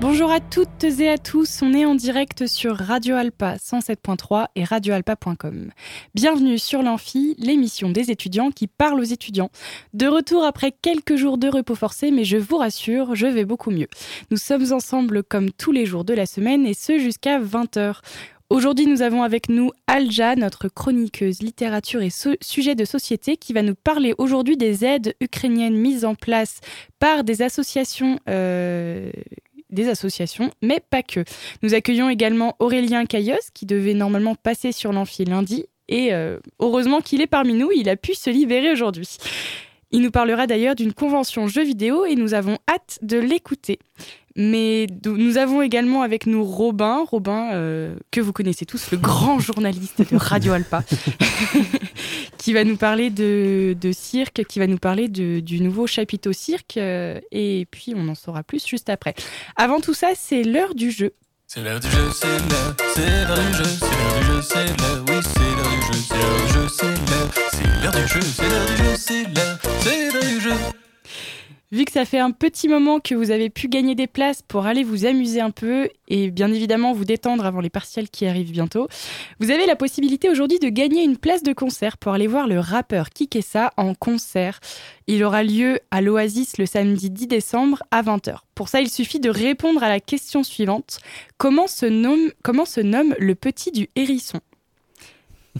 [0.00, 4.62] Bonjour à toutes et à tous, on est en direct sur Radio Alpa 107.3 et
[4.62, 5.72] radioalpa.com.
[6.14, 9.50] Bienvenue sur l'Amphi, l'émission des étudiants qui parle aux étudiants.
[9.94, 13.72] De retour après quelques jours de repos forcé, mais je vous rassure, je vais beaucoup
[13.72, 13.88] mieux.
[14.30, 17.96] Nous sommes ensemble comme tous les jours de la semaine et ce jusqu'à 20h.
[18.50, 22.08] Aujourd'hui, nous avons avec nous Alja, notre chroniqueuse littérature et
[22.40, 26.60] sujet de société, qui va nous parler aujourd'hui des aides ukrainiennes mises en place
[26.98, 29.10] par des associations euh,
[29.70, 31.24] des associations, mais pas que.
[31.62, 37.00] Nous accueillons également Aurélien Caillos, qui devait normalement passer sur l'amphi lundi, et euh, heureusement
[37.00, 39.16] qu'il est parmi nous, il a pu se libérer aujourd'hui.
[39.90, 43.78] Il nous parlera d'ailleurs d'une convention jeux vidéo et nous avons hâte de l'écouter.
[44.36, 49.40] Mais nous avons également avec nous Robin, Robin euh, que vous connaissez tous, le grand
[49.40, 50.84] journaliste de Radio Alpa,
[52.48, 57.20] qui va nous parler de, cirque, qui va nous parler du nouveau chapiteau cirque, euh,
[57.30, 59.14] et puis on en saura plus juste après.
[59.54, 61.12] Avant tout ça, c'est l'heure du jeu.
[61.46, 64.64] C'est l'heure du jeu, c'est l'heure, c'est l'heure du jeu, c'est l'heure du jeu, c'est
[64.64, 67.47] l'heure, oui, c'est l'heure du jeu, c'est l'heure du jeu, c'est
[71.90, 75.06] ça fait un petit moment que vous avez pu gagner des places pour aller vous
[75.06, 78.88] amuser un peu et bien évidemment vous détendre avant les partiels qui arrivent bientôt,
[79.40, 82.58] vous avez la possibilité aujourd'hui de gagner une place de concert pour aller voir le
[82.58, 84.60] rappeur Kikessa en concert.
[85.06, 88.38] Il aura lieu à l'Oasis le samedi 10 décembre à 20h.
[88.54, 90.98] Pour ça, il suffit de répondre à la question suivante.
[91.36, 94.40] Comment se nomme, comment se nomme le petit du hérisson?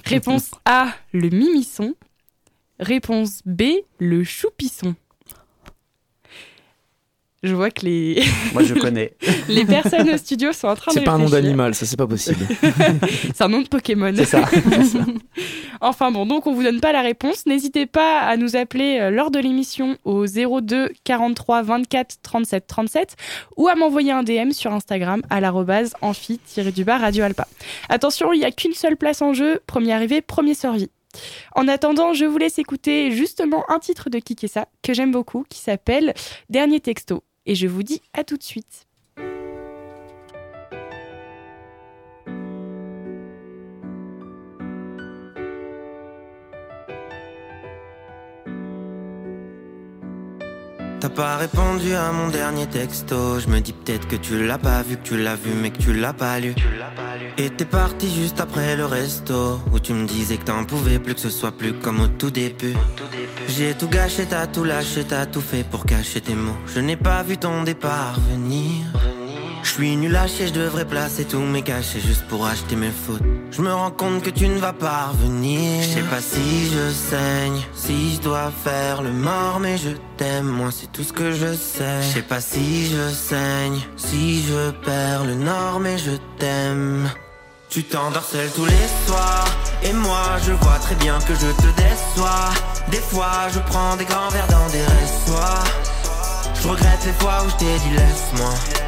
[0.05, 1.95] Réponse A, le mimisson.
[2.81, 3.63] Réponse B,
[3.99, 4.95] le choupisson.
[7.49, 8.23] Je vois que les.
[8.53, 9.13] Moi, je connais.
[9.49, 10.99] les personnes au studio sont en train de.
[10.99, 12.47] C'est pas un nom d'animal, ça, c'est pas possible.
[13.35, 14.13] c'est un nom de Pokémon.
[14.15, 14.45] C'est ça.
[15.81, 17.47] enfin bon, donc on vous donne pas la réponse.
[17.47, 23.17] N'hésitez pas à nous appeler euh, lors de l'émission au 02 43 24 37 37
[23.57, 27.49] ou à m'envoyer un DM sur Instagram à l'arrobase amphi-du-bas Radio Alpa.
[27.89, 29.61] Attention, il n'y a qu'une seule place en jeu.
[29.67, 30.91] Premier arrivé, premier servi.
[31.55, 35.59] En attendant, je vous laisse écouter justement un titre de Kikessa que j'aime beaucoup qui
[35.59, 36.15] s'appelle
[36.51, 38.88] Dernier texto et je vous dis à tout de suite.
[51.01, 53.39] T'as pas répondu à mon dernier texto.
[53.39, 55.79] Je me dis peut-être que tu l'as pas vu, que tu l'as vu, mais que
[55.79, 56.55] tu l'as pas lu.
[57.37, 59.61] Et t'es parti juste après le resto.
[59.73, 62.33] Où tu me disais que t'en pouvais plus, que ce soit plus comme au tout
[62.33, 62.75] début.
[63.47, 66.57] J'ai tout gâché, t'as tout lâché, t'as tout fait pour cacher tes mots.
[66.67, 68.85] Je n'ai pas vu ton départ venir.
[69.63, 72.91] Je suis nul à chier, je devrais placer tous mes cachets juste pour acheter mes
[72.91, 73.23] fautes.
[73.59, 75.83] Je me rends compte que tu ne vas pas revenir.
[75.83, 80.47] Je sais pas si je saigne, si je dois faire le mort, mais je t'aime,
[80.47, 82.03] moi c'est tout ce que je sais.
[82.03, 87.11] Je sais pas si je saigne, si je perds le nord, mais je t'aime.
[87.69, 89.49] Tu t'endors seul tous les soirs,
[89.83, 92.51] et moi je vois très bien que je te déçois.
[92.93, 95.65] Des fois je prends des grands verres dans des ressoirs.
[96.63, 98.88] Je regrette les fois où je t'ai dit laisse-moi.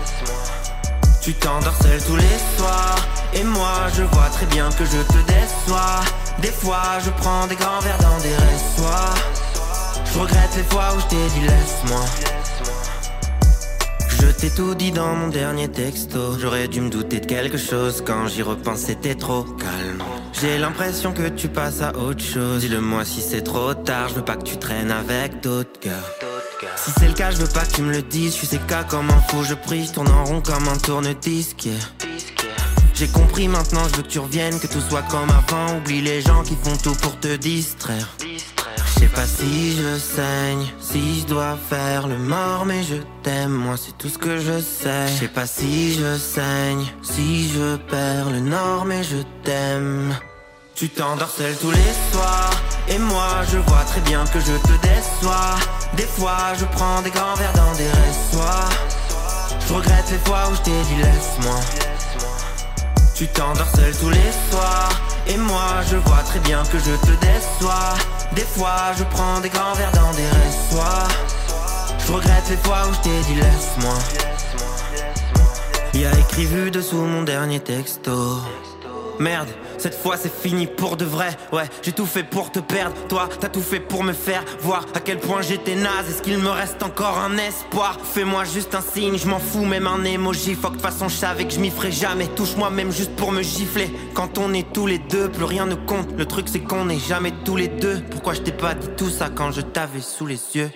[1.30, 2.96] Tu t'endors seul tous les soirs
[3.34, 6.00] Et moi je vois très bien que je te déçois
[6.42, 9.14] Des fois je prends des grands verres dans des ressoirs
[10.12, 12.04] Je regrette les fois où je t'ai dit laisse-moi
[14.18, 16.38] je t'ai tout dit dans mon dernier texto.
[16.38, 20.02] J'aurais dû me douter de quelque chose quand j'y repense, c'était trop calme.
[20.40, 22.60] J'ai l'impression que tu passes à autre chose.
[22.60, 26.29] Dis-le-moi si c'est trop tard, je veux pas que tu traînes avec d'autres gars.
[26.76, 28.36] Si c'est le cas, je veux pas que tu me le dises.
[28.38, 31.68] Je sais qu'à comme un fou, je prie, je tourne en rond comme un tourne-disque.
[32.94, 35.78] J'ai compris maintenant, je veux que tu reviennes, que tout soit comme avant.
[35.78, 38.08] Oublie les gens qui font tout pour te distraire.
[38.20, 43.52] Je sais pas si je saigne, si je dois faire le mort, mais je t'aime,
[43.52, 45.08] moi c'est tout ce que je sais.
[45.08, 50.14] Je sais pas si je saigne, si je perds le nord, mais je t'aime.
[50.74, 52.50] Tu t'endors seul tous les soirs
[52.90, 55.54] Et moi je vois très bien que je te déçois.
[55.96, 58.70] Des fois je prends des grands verres dans des ressoirs
[59.66, 61.60] Je regrette les fois où je t'ai dit laisse-moi.
[63.14, 64.90] Tu t'endors seul tous les soirs.
[65.28, 67.94] Et moi je vois très bien que je te déçois.
[68.32, 71.08] Des fois je prends des grands verres dans des ressoirs
[72.04, 73.94] Je regrette les fois où je t'ai dit laisse-moi.
[75.94, 78.40] Il y a écrit vu dessous mon dernier texto
[79.20, 81.28] Merde, cette fois c'est fini pour de vrai.
[81.52, 82.96] Ouais, j'ai tout fait pour te perdre.
[83.08, 86.08] Toi, t'as tout fait pour me faire voir à quel point j'étais naze.
[86.08, 87.98] Est-ce qu'il me reste encore un espoir?
[88.02, 90.54] Fais-moi juste un signe, je m'en fous, même un emoji.
[90.54, 92.28] Fuck, de façon, je savais que je m'y ferais jamais.
[92.28, 93.90] Touche-moi même juste pour me gifler.
[94.14, 96.10] Quand on est tous les deux, plus rien ne compte.
[96.16, 98.00] Le truc c'est qu'on n'est jamais tous les deux.
[98.10, 100.70] Pourquoi je t'ai pas dit tout ça quand je t'avais sous les yeux?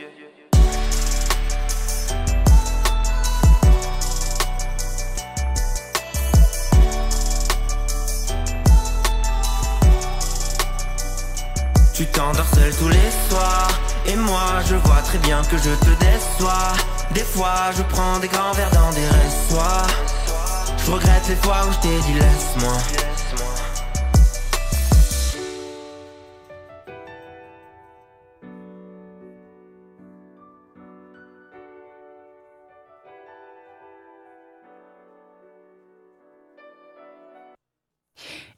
[11.95, 13.69] Tu t'endors seul tous les soirs.
[14.07, 16.73] Et moi je vois très bien que je te déçois.
[17.13, 19.87] Des fois je prends des grands verres dans des ressoirs
[20.85, 22.73] Je regrette les fois où je t'ai dit laisse-moi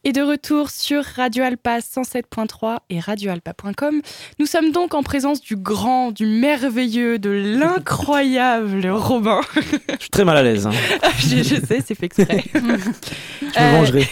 [0.09, 4.03] Et de retour sur Radio Alpa 107.3 et radioalpa.com,
[4.39, 9.41] nous sommes donc en présence du grand, du merveilleux, de l'incroyable Robin.
[9.57, 10.69] Je suis très mal à l'aise.
[10.69, 10.71] Hein.
[11.19, 12.45] je, je, sais, c'est fait exprès.
[12.55, 14.09] je me vengerai.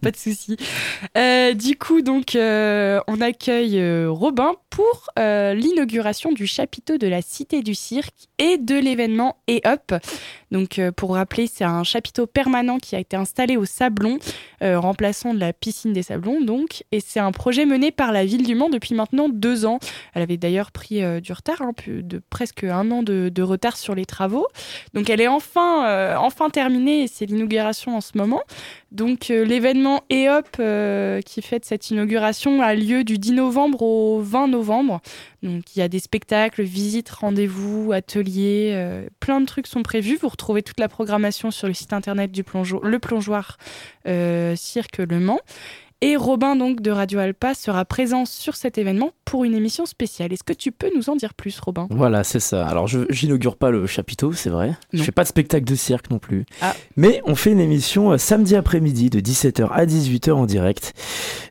[0.00, 0.56] pas de souci.
[1.18, 7.06] Euh, du coup, donc, euh, on accueille euh, Robin pour euh, l'inauguration du chapiteau de
[7.06, 9.94] la Cité du Cirque et de l'événement Et Up.
[10.50, 14.18] Donc, euh, pour rappeler, c'est un chapiteau permanent qui a été installé au Sablon,
[14.62, 16.84] euh, remplaçant de la piscine des Sablons, donc.
[16.92, 19.78] Et c'est un projet mené par la ville du Mans depuis maintenant deux ans.
[20.12, 24.04] Elle avait d'ailleurs pris du retard, hein, de presque un an de, retard sur les
[24.04, 24.46] travaux.
[24.92, 28.42] Donc, elle est enfin, enfin terminée et c'est l'inauguration en ce moment.
[28.96, 34.48] Donc, euh, l'événement EOP qui fête cette inauguration a lieu du 10 novembre au 20
[34.48, 35.02] novembre.
[35.42, 40.16] Donc, il y a des spectacles, visites, rendez-vous, ateliers, euh, plein de trucs sont prévus.
[40.16, 43.58] Vous retrouvez toute la programmation sur le site internet du plongeoir, le plongeoir
[44.08, 45.40] euh, Cirque Le Mans.
[46.02, 50.30] Et Robin, donc, de Radio Alpa, sera présent sur cet événement pour une émission spéciale.
[50.30, 51.86] Est-ce que tu peux nous en dire plus, Robin?
[51.88, 52.66] Voilà, c'est ça.
[52.66, 54.68] Alors, je j'inaugure pas le chapiteau, c'est vrai.
[54.68, 54.74] Non.
[54.92, 56.44] Je fais pas de spectacle de cirque non plus.
[56.60, 56.74] Ah.
[56.98, 60.92] Mais on fait une émission euh, samedi après-midi de 17h à 18h en direct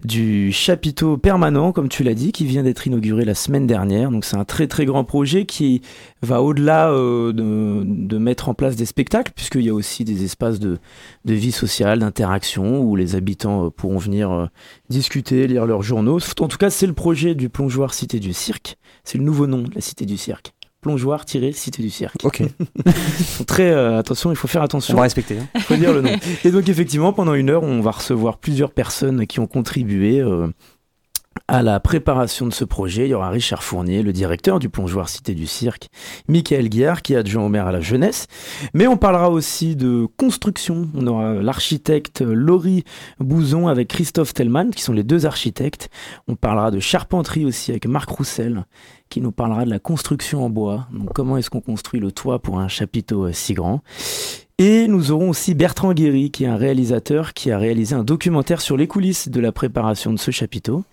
[0.04, 4.12] du chapiteau permanent, comme tu l'as dit, qui vient d'être inauguré la semaine dernière.
[4.12, 5.82] Donc, c'est un très très grand projet qui
[6.22, 10.24] va au-delà euh, de, de mettre en place des spectacles, puisqu'il y a aussi des
[10.24, 10.78] espaces de,
[11.26, 14.48] de vie sociale, d'interaction, où les habitants euh, pourront venir euh,
[14.90, 16.20] discuter, lire leurs journaux.
[16.40, 18.78] En tout cas, c'est le projet du plongeoir Cité du Cirque.
[19.04, 20.54] C'est le nouveau nom de la Cité du Cirque.
[20.86, 22.24] Plongeoir-Cité du Cirque.
[22.24, 22.44] Ok.
[23.48, 24.94] Très euh, attention, il faut faire attention.
[24.94, 25.40] On va respecter.
[25.40, 25.48] Hein.
[25.56, 26.12] Il faut dire le nom.
[26.44, 30.48] Et donc effectivement, pendant une heure, on va recevoir plusieurs personnes qui ont contribué euh,
[31.48, 33.06] à la préparation de ce projet.
[33.06, 35.90] Il y aura Richard Fournier, le directeur du plongeoir Cité du Cirque,
[36.28, 38.28] Michael Guillard, qui est adjoint au maire à la jeunesse.
[38.74, 40.90] Mais on parlera aussi de construction.
[40.96, 42.84] On aura l'architecte Laurie
[43.20, 45.90] Bouzon avec Christophe Tellman, qui sont les deux architectes.
[46.28, 48.66] On parlera de charpenterie aussi avec Marc Roussel,
[49.10, 50.88] qui nous parlera de la construction en bois.
[50.92, 53.82] Donc comment est-ce qu'on construit le toit pour un chapiteau euh, si grand?
[54.58, 58.62] Et nous aurons aussi Bertrand Guéry, qui est un réalisateur qui a réalisé un documentaire
[58.62, 60.86] sur les coulisses de la préparation de ce chapiteau.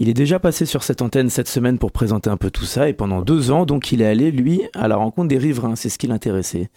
[0.00, 2.88] Il est déjà passé sur cette antenne cette semaine pour présenter un peu tout ça,
[2.88, 5.88] et pendant deux ans, donc il est allé, lui, à la rencontre des riverains, c'est
[5.88, 6.70] ce qui l'intéressait.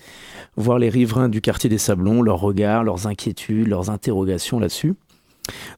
[0.58, 4.94] Voir les riverains du quartier des Sablons, leurs regards, leurs inquiétudes, leurs interrogations là-dessus.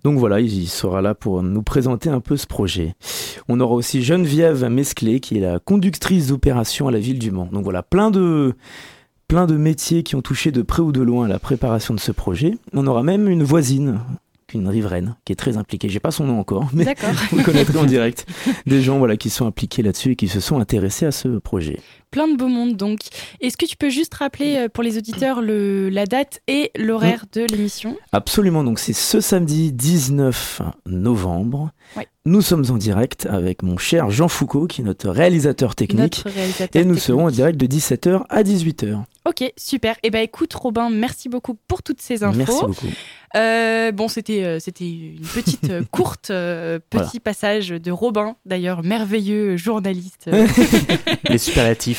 [0.03, 2.95] Donc voilà, il sera là pour nous présenter un peu ce projet.
[3.47, 7.49] On aura aussi Geneviève Mesclé, qui est la conductrice d'opération à la ville du Mans.
[7.51, 8.55] Donc voilà, plein de
[9.29, 11.99] plein de métiers qui ont touché de près ou de loin à la préparation de
[11.99, 12.57] ce projet.
[12.73, 13.99] On aura même une voisine,
[14.55, 15.87] une riveraine, qui est très impliquée.
[15.87, 16.95] J'ai pas son nom encore, mais
[17.31, 18.25] vous connaîtrez en direct.
[18.65, 21.79] Des gens voilà, qui sont impliqués là-dessus et qui se sont intéressés à ce projet.
[22.11, 22.99] Plein de beau monde, donc.
[23.39, 27.25] Est-ce que tu peux juste rappeler euh, pour les auditeurs le, la date et l'horaire
[27.33, 27.95] de l'émission?
[28.11, 31.71] Absolument, donc c'est ce samedi 19 novembre.
[31.95, 32.07] Ouais.
[32.25, 35.99] Nous sommes en direct avec mon cher Jean Foucault, qui est notre réalisateur technique.
[36.23, 37.03] Notre réalisateur Et nous technique.
[37.03, 39.03] serons en direct de 17h à 18h.
[39.25, 39.95] Ok, super.
[40.03, 42.37] Et ben écoute, Robin, merci beaucoup pour toutes ces infos.
[42.37, 42.87] Merci beaucoup.
[43.35, 47.19] Euh, bon, c'était euh, c'était une petite euh, courte euh, petit Voilà.
[47.23, 50.29] passage de Robin, d'ailleurs merveilleux journaliste.
[51.29, 51.98] Les superlatifs.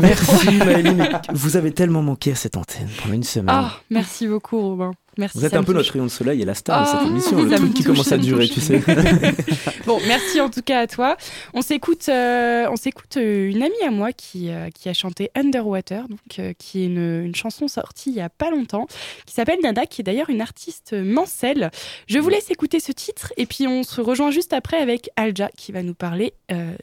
[0.00, 3.54] Merci Maëline, mais vous avez tellement manqué à cette antenne pendant une semaine.
[3.56, 4.92] Ah, merci beaucoup, Robin.
[5.18, 5.38] Merci.
[5.38, 5.76] vous êtes un peu touche.
[5.76, 8.12] notre rayon de soleil et la star de Ah, cette émission, le truc qui commence
[8.12, 8.82] à durer, tu sais.
[9.86, 11.16] Bon, merci en tout cas à toi.
[11.54, 15.30] On s'écoute, euh, on s'écoute euh, une amie à moi qui, euh, qui a chanté
[15.34, 18.86] Underwater, donc euh, qui est une, une chanson sortie il y a pas longtemps,
[19.26, 21.70] qui s'appelle Nada, qui est d'ailleurs une artiste mancelle.
[22.08, 25.50] Je vous laisse écouter ce titre et puis on se rejoint juste après avec Alja
[25.56, 26.34] qui va nous parler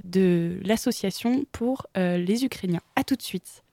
[0.04, 2.82] de l'association pour les Ukrainiens.
[2.96, 3.64] À tout de suite.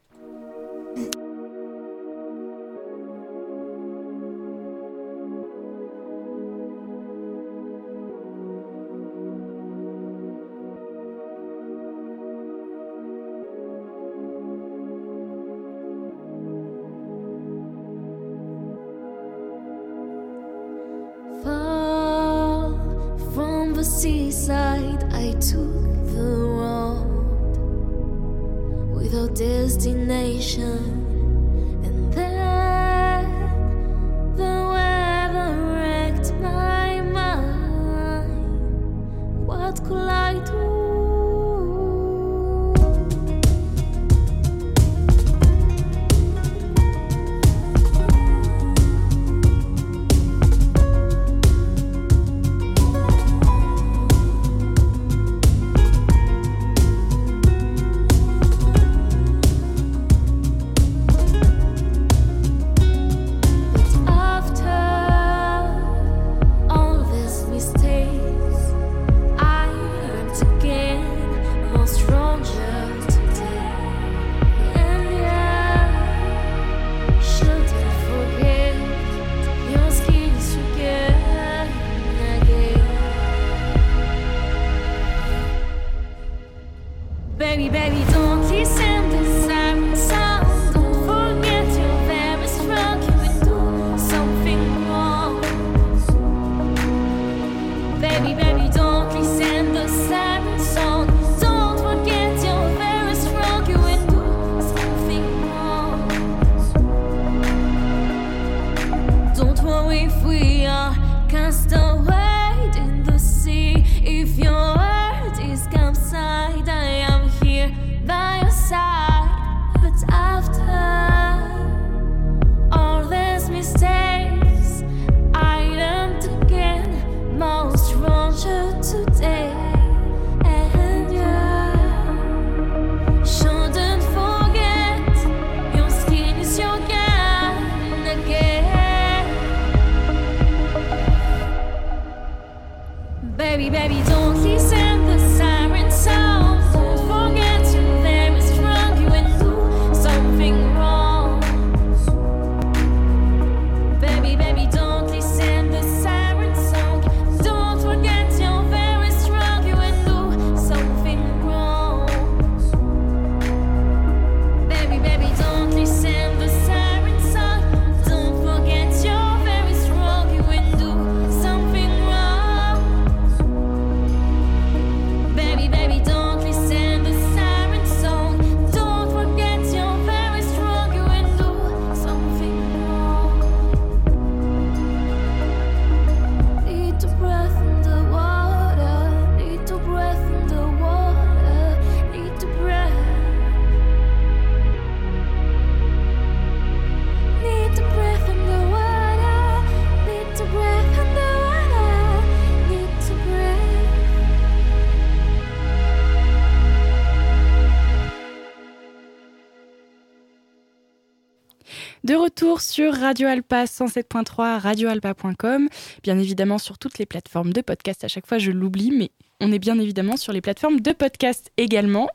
[212.61, 215.69] Sur Radio Alpa 107.3, radioalpa.com,
[216.03, 218.05] bien évidemment sur toutes les plateformes de podcast.
[218.05, 221.51] À chaque fois, je l'oublie, mais on est bien évidemment sur les plateformes de podcast
[221.57, 222.09] également.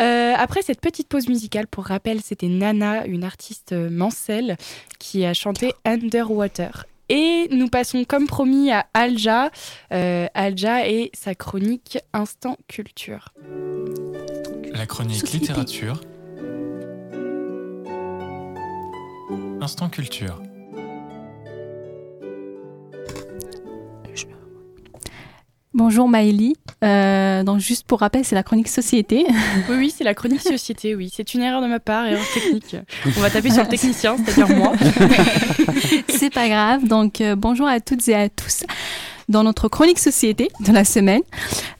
[0.00, 4.56] Euh, après cette petite pause musicale, pour rappel, c'était Nana, une artiste euh, mancelle,
[4.98, 6.86] qui a chanté Underwater.
[7.08, 9.50] Et nous passons comme promis à Alja,
[9.92, 13.28] euh, Alja et sa chronique Instant Culture.
[14.72, 16.00] La chronique littérature.
[19.60, 20.40] Instant culture.
[25.72, 26.56] Bonjour Maëlie.
[26.84, 29.26] Euh, donc juste pour rappel, c'est la chronique société.
[29.68, 31.10] Oui, oui, c'est la chronique société, oui.
[31.14, 32.76] C'est une erreur de ma part, erreur technique.
[33.16, 34.72] On va taper sur le technicien, c'est-à-dire moi.
[36.08, 36.86] c'est pas grave.
[36.86, 38.64] Donc euh, bonjour à toutes et à tous.
[39.28, 41.22] Dans notre chronique société de la semaine,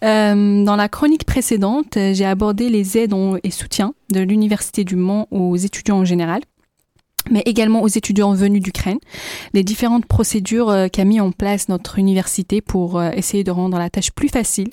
[0.02, 3.14] euh, dans la chronique précédente, j'ai abordé les aides
[3.45, 6.40] et soutiens de l'Université du Mans aux étudiants en général,
[7.30, 8.99] mais également aux étudiants venus d'Ukraine,
[9.54, 13.78] les différentes procédures euh, qu'a mis en place notre université pour euh, essayer de rendre
[13.78, 14.71] la tâche plus facile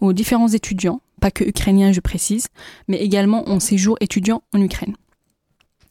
[0.00, 2.46] aux différents étudiants, pas que ukrainiens je précise,
[2.88, 4.94] mais également en séjour étudiant en Ukraine.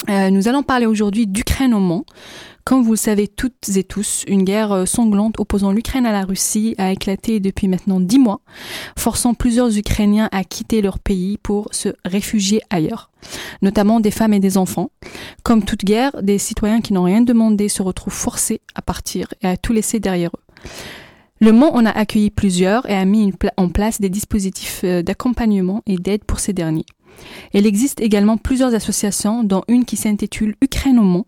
[0.09, 2.05] Euh, nous allons parler aujourd'hui d'Ukraine au Mans.
[2.69, 6.23] Comme vous le savez toutes et tous, une guerre euh, sanglante opposant l'Ukraine à la
[6.23, 8.41] Russie a éclaté depuis maintenant dix mois,
[8.95, 13.09] forçant plusieurs Ukrainiens à quitter leur pays pour se réfugier ailleurs,
[13.63, 14.91] notamment des femmes et des enfants.
[15.41, 19.47] Comme toute guerre, des citoyens qui n'ont rien demandé se retrouvent forcés à partir et
[19.47, 20.69] à tout laisser derrière eux.
[21.41, 25.81] Le Mans en a accueilli plusieurs et a mis en place des dispositifs euh, d'accompagnement
[25.87, 26.85] et d'aide pour ces derniers.
[27.53, 31.25] Il existe également plusieurs associations, dont une qui s'intitule Ukraine au Mans,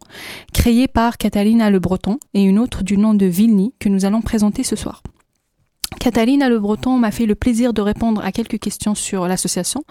[0.53, 4.21] créée par Catalina Le Breton et une autre du nom de Vilny que nous allons
[4.21, 5.03] présenter ce soir.
[5.99, 9.83] Catalina Le Breton m'a fait le plaisir de répondre à quelques questions sur l'association.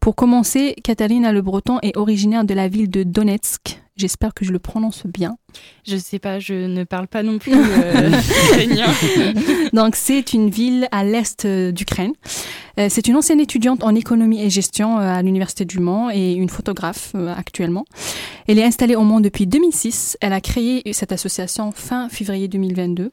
[0.00, 3.80] Pour commencer, Catalina Le Breton est originaire de la ville de Donetsk.
[3.96, 5.38] J'espère que je le prononce bien.
[5.86, 8.10] Je sais pas, je ne parle pas non plus euh.
[9.72, 12.12] Donc, c'est une ville à l'est euh, d'Ukraine.
[12.78, 16.32] Euh, c'est une ancienne étudiante en économie et gestion euh, à l'Université du Mans et
[16.32, 17.84] une photographe actuellement.
[18.48, 20.18] Elle est installée au Mans depuis 2006.
[20.20, 23.12] Elle a créé cette association fin février 2022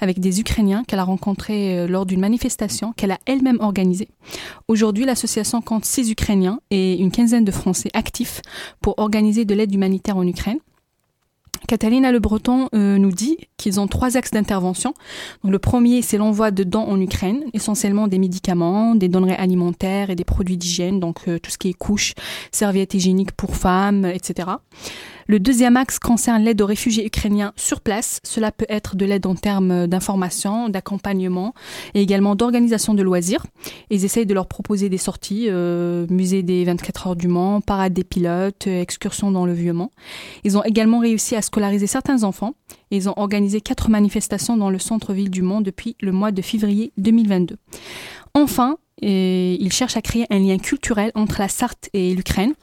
[0.00, 4.08] avec des Ukrainiens qu'elle a rencontrés lors d'une manifestation qu'elle a elle-même organisée.
[4.68, 8.40] Aujourd'hui, l'association compte six Ukrainiens et une quinzaine de Français actifs
[8.80, 10.58] pour organiser de l'aide humanitaire en Ukraine.
[11.66, 14.94] Catalina Le Breton euh, nous dit qu'ils ont trois axes d'intervention.
[15.44, 20.14] Le premier, c'est l'envoi de dons en Ukraine, essentiellement des médicaments, des denrées alimentaires et
[20.14, 22.14] des produits d'hygiène, donc euh, tout ce qui est couches,
[22.52, 24.48] serviettes hygiéniques pour femmes, etc.
[25.30, 28.18] Le deuxième axe concerne l'aide aux réfugiés ukrainiens sur place.
[28.24, 31.52] Cela peut être de l'aide en termes d'information, d'accompagnement
[31.92, 33.44] et également d'organisation de loisirs.
[33.90, 37.92] Ils essayent de leur proposer des sorties, euh, musée des 24 heures du Mans, parade
[37.92, 39.90] des pilotes, euh, excursions dans le Vieux-Mans.
[40.44, 42.54] Ils ont également réussi à scolariser certains enfants.
[42.90, 46.94] Ils ont organisé quatre manifestations dans le centre-ville du Mans depuis le mois de février
[46.96, 47.58] 2022.
[48.32, 52.54] Enfin, ils cherchent à créer un lien culturel entre la Sarthe et l'Ukraine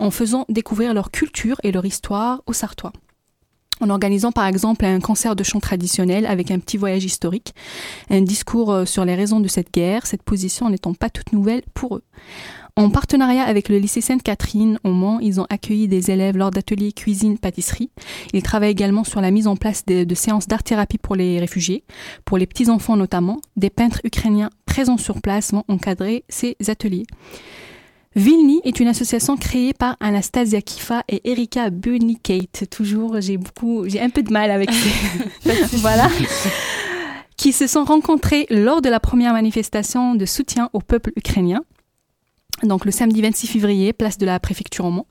[0.00, 2.92] en faisant découvrir leur culture et leur histoire aux Sartois.
[3.80, 7.54] En organisant par exemple un concert de chant traditionnel avec un petit voyage historique,
[8.10, 11.62] un discours euh, sur les raisons de cette guerre, cette position n'étant pas toute nouvelle
[11.72, 12.02] pour eux.
[12.76, 16.92] En partenariat avec le lycée Sainte-Catherine au Mans, ils ont accueilli des élèves lors d'ateliers
[16.92, 17.90] cuisine-pâtisserie.
[18.32, 21.84] Ils travaillent également sur la mise en place de, de séances d'art-thérapie pour les réfugiés,
[22.24, 23.40] pour les petits-enfants notamment.
[23.56, 27.06] Des peintres ukrainiens présents sur place vont encadrer ces ateliers.
[28.16, 32.68] Vilni est une association créée par Anastasia Kifa et Erika Bunikate.
[32.68, 36.08] Toujours, j'ai beaucoup, j'ai un peu de mal avec ces, voilà,
[37.36, 41.62] qui se sont rencontrés lors de la première manifestation de soutien au peuple ukrainien.
[42.64, 45.06] Donc le samedi 26 février, place de la préfecture au Mans,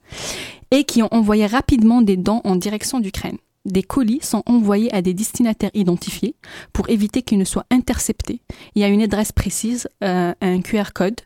[0.71, 3.37] et qui ont envoyé rapidement des dons en direction d'Ukraine.
[3.65, 6.35] Des colis sont envoyés à des destinataires identifiés
[6.71, 8.41] pour éviter qu'ils ne soient interceptés.
[8.73, 11.19] Il y a une adresse précise, euh, un QR code,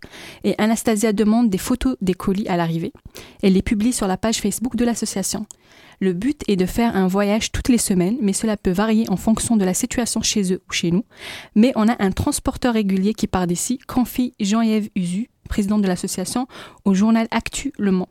[0.43, 2.91] et Anastasia demande des photos des colis à l'arrivée.
[3.43, 5.45] Elle les publie sur la page Facebook de l'association.
[5.99, 9.15] Le but est de faire un voyage toutes les semaines, mais cela peut varier en
[9.15, 11.05] fonction de la situation chez eux ou chez nous.
[11.55, 16.47] Mais on a un transporteur régulier qui part d'ici, confie Jean-Yves Usu, président de l'association,
[16.83, 18.09] au journal Actu Le Mans.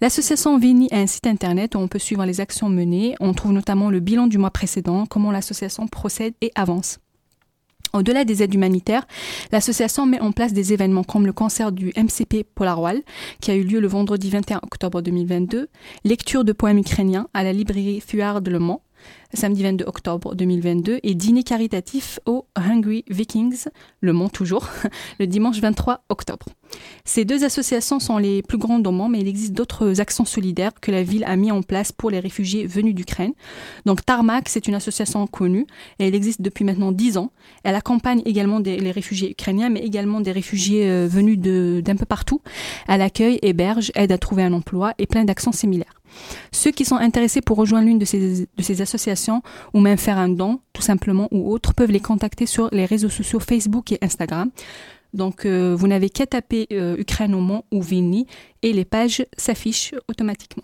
[0.00, 3.14] L'association Vini a un site internet où on peut suivre les actions menées.
[3.20, 6.98] On trouve notamment le bilan du mois précédent, comment l'association procède et avance.
[7.92, 9.06] Au-delà des aides humanitaires,
[9.50, 13.02] l'association met en place des événements comme le concert du MCP Polarwal,
[13.40, 15.68] qui a eu lieu le vendredi 21 octobre 2022,
[16.04, 18.82] lecture de poèmes ukrainiens à la librairie Fuard de Le Mans,
[19.34, 23.66] samedi 22 octobre 2022, et dîner caritatif au Hungry Vikings,
[24.00, 24.68] Le Mans toujours,
[25.18, 26.46] le dimanche 23 octobre.
[27.04, 30.72] Ces deux associations sont les plus grandes au Mans, mais il existe d'autres actions solidaires
[30.80, 33.32] que la ville a mis en place pour les réfugiés venus d'Ukraine.
[33.86, 35.66] Donc Tarmac, c'est une association connue
[35.98, 37.32] et elle existe depuis maintenant 10 ans.
[37.64, 42.40] Elle accompagne également les réfugiés ukrainiens, mais également des réfugiés euh, venus d'un peu partout.
[42.88, 45.99] Elle accueille, héberge, aide à trouver un emploi et plein d'actions similaires.
[46.52, 49.42] Ceux qui sont intéressés pour rejoindre l'une de ces, associations
[49.74, 53.08] ou même faire un don, tout simplement, ou autre, peuvent les contacter sur les réseaux
[53.08, 54.50] sociaux Facebook et Instagram.
[55.12, 58.26] Donc, euh, vous n'avez qu'à taper euh, Ukraine au Mans ou Vilni
[58.62, 60.62] et les pages s'affichent automatiquement.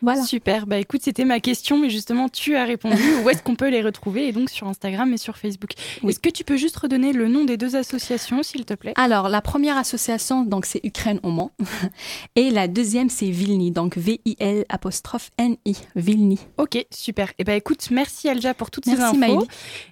[0.00, 0.22] Voilà.
[0.22, 0.66] Super.
[0.66, 3.02] Bah écoute, c'était ma question, mais justement, tu as répondu.
[3.24, 4.28] Où est-ce qu'on peut les retrouver?
[4.28, 5.70] Et donc sur Instagram et sur Facebook.
[6.02, 6.10] Oui.
[6.10, 8.92] Est-ce que tu peux juste redonner le nom des deux associations, s'il te plaît?
[8.96, 11.50] Alors, la première association, donc, c'est Ukraine au Mans.
[12.36, 13.70] Et la deuxième, c'est Vilni.
[13.70, 15.76] Donc, V-I-L apostrophe N-I.
[15.96, 16.38] Vilni.
[16.58, 17.32] Ok, super.
[17.38, 19.16] Et bah écoute, merci Alja pour toutes ces infos.
[19.16, 19.46] Maëlie.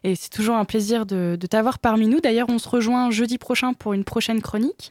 [0.04, 2.20] Et c'est toujours un plaisir de, de t'avoir parmi nous.
[2.20, 4.90] D'ailleurs, on se rejoint jeudi prochain pour une prochaine chronique.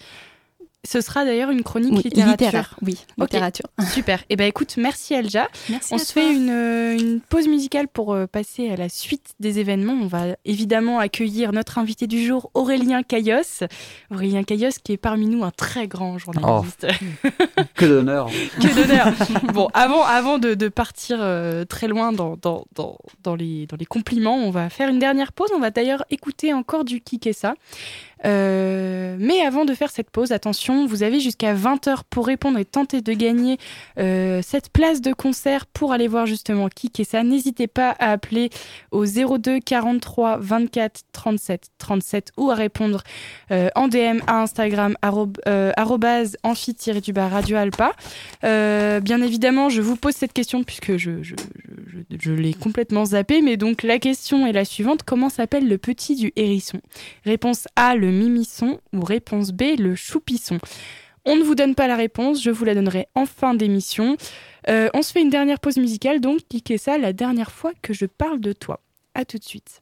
[0.87, 2.31] Ce sera d'ailleurs une chronique Oui, littérature.
[2.45, 2.75] littéraire.
[2.81, 3.27] Oui, Ok.
[3.27, 3.65] littérature.
[3.93, 4.23] Super.
[4.29, 5.49] Et bah écoute, merci Alja.
[5.69, 6.21] Merci On à se toi.
[6.21, 9.93] fait une, euh, une pause musicale pour euh, passer à la suite des événements.
[10.01, 13.65] On va évidemment accueillir notre invité du jour, Aurélien Caillos.
[14.09, 16.87] Aurélien Caillos qui est parmi nous un très grand journaliste.
[17.75, 18.29] Que d'honneur.
[18.61, 19.13] que d'honneur.
[19.53, 23.77] bon, avant, avant de, de partir euh, très loin dans, dans, dans, dans les, dans
[23.77, 25.49] les compliments, on va faire une dernière pause.
[25.55, 27.53] On va d'ailleurs écouter encore du Kikessa.
[28.25, 32.65] Euh, mais avant de faire cette pause, attention, vous avez jusqu'à 20h pour répondre et
[32.65, 33.57] tenter de gagner
[33.97, 37.23] euh, cette place de concert pour aller voir justement Kikessa.
[37.23, 38.49] N'hésitez pas à appeler
[38.91, 43.03] au 02 43 24 37 37 ou à répondre
[43.51, 44.95] euh, en DM à Instagram
[45.47, 47.93] euh, arrobase amphi-du-bas radio alpa.
[48.43, 51.35] Euh, bien évidemment, je vous pose cette question puisque je, je,
[51.87, 55.03] je- je, l'ai complètement zappé, mais donc la question est la suivante.
[55.03, 56.79] Comment s'appelle le petit du hérisson?
[57.25, 60.59] Réponse A, le mimisson, ou réponse B, le choupisson
[61.25, 64.17] On ne vous donne pas la réponse, je vous la donnerai en fin d'émission.
[64.67, 67.93] Euh, on se fait une dernière pause musicale, donc cliquez ça la dernière fois que
[67.93, 68.81] je parle de toi.
[69.15, 69.81] À tout de suite.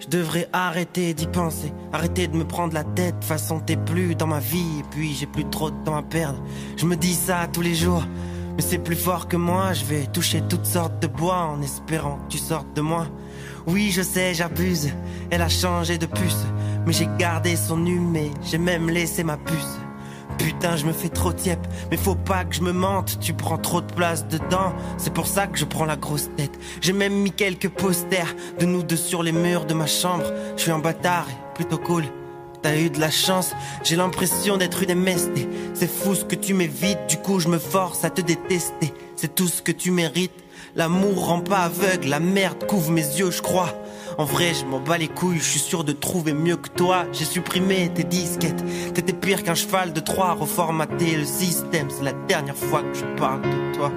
[0.00, 4.26] Je devrais arrêter d'y penser, arrêter de me prendre la tête, façon t'es plus dans
[4.26, 6.42] ma vie et puis j'ai plus trop de temps à perdre.
[6.78, 8.04] Je me dis ça tous les jours,
[8.56, 12.16] mais c'est plus fort que moi, je vais toucher toutes sortes de bois en espérant
[12.16, 13.08] que tu sortes de moi.
[13.66, 14.90] Oui, je sais, j'abuse,
[15.30, 16.46] elle a changé de puce,
[16.86, 19.78] mais j'ai gardé son numé, j'ai même laissé ma puce.
[20.40, 21.58] Putain, je me fais trop tiep,
[21.90, 25.26] mais faut pas que je me mente, tu prends trop de place dedans, c'est pour
[25.26, 26.58] ça que je prends la grosse tête.
[26.80, 30.24] J'ai même mis quelques posters de nous deux sur les murs de ma chambre,
[30.56, 32.04] je suis un bâtard plutôt cool.
[32.62, 33.52] T'as eu de la chance,
[33.84, 35.46] j'ai l'impression d'être une MST.
[35.74, 38.94] C'est fou ce que tu m'évites, du coup je me force à te détester.
[39.16, 40.32] C'est tout ce que tu mérites.
[40.76, 43.74] L'amour rend pas aveugle, la merde couvre mes yeux, je crois.
[44.18, 47.06] En vrai, je m'en bats les couilles, je suis sûr de trouver mieux que toi.
[47.12, 48.62] J'ai supprimé tes disquettes,
[48.94, 50.32] t'étais pire qu'un cheval de Troie.
[50.32, 53.90] Reformater le système, c'est la dernière fois que je parle de toi.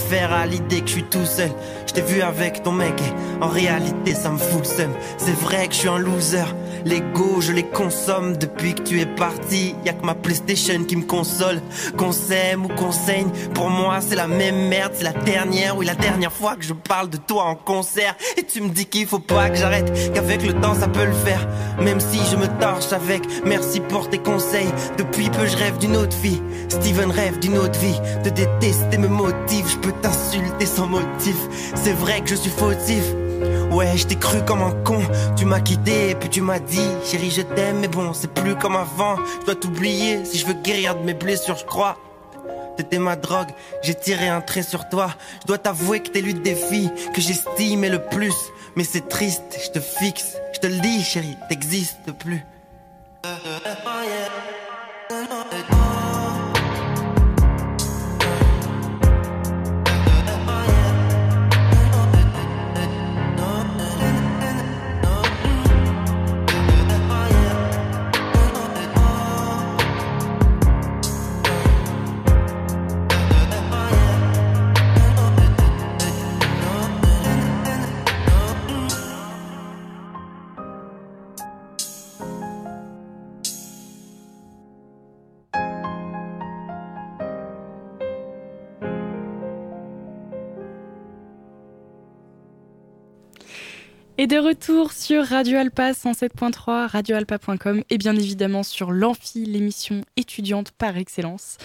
[0.00, 1.50] Faire à l'idée que je suis tout seul.
[1.86, 4.92] Je t'ai vu avec ton mec et en réalité ça me fout le seum.
[5.18, 6.44] C'est vrai que je suis un loser.
[6.84, 9.74] Les go, je les consomme depuis que tu es parti.
[9.84, 11.60] Y a que ma PlayStation qui me console.
[11.96, 14.92] Qu'on s'aime ou qu'on saigne, pour moi c'est la même merde.
[14.94, 18.16] C'est la dernière, oui la dernière fois que je parle de toi en concert.
[18.36, 21.12] Et tu me dis qu'il faut pas que j'arrête, qu'avec le temps ça peut le
[21.12, 21.46] faire.
[21.80, 24.72] Même si je me torche avec, merci pour tes conseils.
[24.98, 26.42] Depuis peu je rêve d'une autre fille.
[26.68, 28.00] Steven rêve d'une autre vie.
[28.24, 31.36] De détester me motive, je peux t'insulter sans motif.
[31.74, 33.04] C'est vrai que je suis fautif.
[33.70, 35.00] Ouais, je t'ai cru comme un con.
[35.36, 38.56] Tu m'as quitté et puis tu m'as dit, chérie, je t'aime, mais bon, c'est plus
[38.56, 39.16] comme avant.
[39.40, 41.96] Je dois t'oublier si je veux guérir de mes blessures, je crois.
[42.76, 43.50] T'étais ma drogue,
[43.82, 45.10] j'ai tiré un trait sur toi.
[45.42, 48.34] Je dois t'avouer que t'es l'une des filles que j'estimais le plus.
[48.74, 50.36] Mais c'est triste, je te fixe.
[50.52, 52.44] Je te le dis, chérie, t'existes plus.
[94.22, 100.72] Et de retour sur Radio Alpa 107.3, radioalpa.com et bien évidemment sur l'Amphi, l'émission étudiante
[100.72, 101.56] par excellence.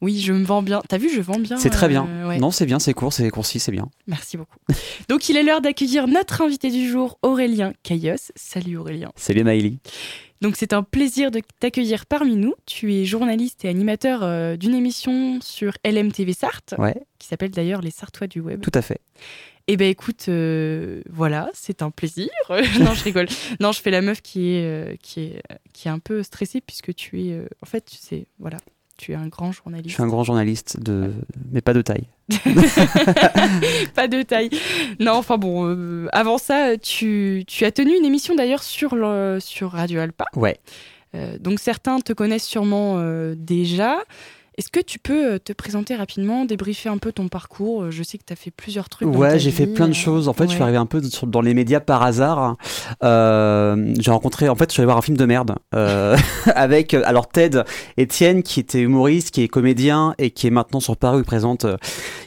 [0.00, 0.82] Oui, je me vends bien.
[0.88, 1.58] T'as vu, je vends bien.
[1.58, 2.08] C'est très bien.
[2.08, 2.38] euh, ouais.
[2.40, 3.88] Non, c'est bien, c'est court, c'est concis, c'est bien.
[4.08, 4.58] Merci beaucoup.
[5.08, 8.32] Donc il est l'heure d'accueillir notre invité du jour, Aurélien Caillos.
[8.34, 9.12] Salut Aurélien.
[9.14, 9.78] Salut Maëlie.
[10.40, 12.54] Donc c'est un plaisir de t'accueillir parmi nous.
[12.66, 17.80] Tu es journaliste et animateur euh, d'une émission sur LMTV Sarthe, Ouais, qui s'appelle d'ailleurs
[17.80, 18.60] Les Sartois du Web.
[18.60, 18.98] tout à fait.
[19.68, 22.28] Eh ben écoute, euh, voilà, c'est un plaisir.
[22.80, 23.26] non, je rigole.
[23.60, 26.60] Non, je fais la meuf qui est, euh, qui est, qui est un peu stressée
[26.60, 28.58] puisque tu es, euh, en fait, tu sais, voilà,
[28.96, 29.94] tu es un grand Je journaliste.
[29.94, 31.12] suis un grand journaliste, de...
[31.50, 32.06] mais pas de taille.
[33.94, 34.50] Pas de taille.
[35.00, 39.38] Non, enfin bon, euh, avant ça, tu, tu as tenu une émission d'ailleurs sur, le,
[39.40, 40.24] sur Radio Alpa.
[40.34, 40.58] Ouais.
[41.14, 43.98] Euh, donc certains te connaissent sûrement euh, déjà.
[44.58, 47.82] Est-ce que tu peux euh, te présenter rapidement, débriefer un peu ton parcours?
[47.82, 49.06] Euh, Je sais que tu as fait plusieurs trucs.
[49.14, 50.28] Ouais, j'ai fait plein de euh, choses.
[50.28, 52.56] En fait, je suis arrivé un peu dans les médias par hasard.
[53.04, 56.16] Euh, j'ai rencontré, en fait, je suis allé voir un film de merde euh,
[56.54, 57.62] avec, alors Ted
[58.00, 61.66] Etienne, qui était humoriste, qui est comédien et qui est maintenant sur Paris, il présente,
[61.66, 61.76] euh,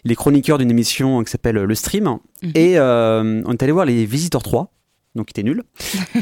[0.04, 2.20] il est chroniqueur d'une émission qui s'appelle Le Stream.
[2.44, 2.52] Mhm.
[2.54, 4.72] Et euh, on est allé voir Les Visiteurs 3.
[5.16, 5.64] Donc il était nul.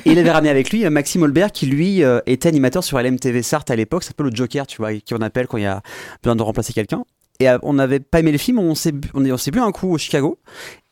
[0.05, 2.99] Et il avait ramené avec lui euh, Maxime Holbert qui lui euh, était animateur sur
[2.99, 5.57] LMTV Sarthe à l'époque, c'est un peu le Joker, tu vois, qui on appelle quand
[5.57, 5.81] il y a
[6.23, 7.03] besoin de remplacer quelqu'un.
[7.39, 9.71] Et euh, on n'avait pas aimé le film, on s'est on on s'est bu un
[9.71, 10.39] coup au Chicago.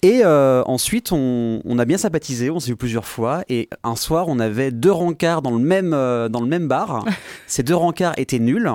[0.05, 3.43] Et euh, ensuite, on, on a bien sympathisé, on s'est vu plusieurs fois.
[3.49, 7.03] Et un soir, on avait deux rencarts dans le même, euh, dans le même bar.
[7.47, 8.69] Ces deux rencarts étaient nuls.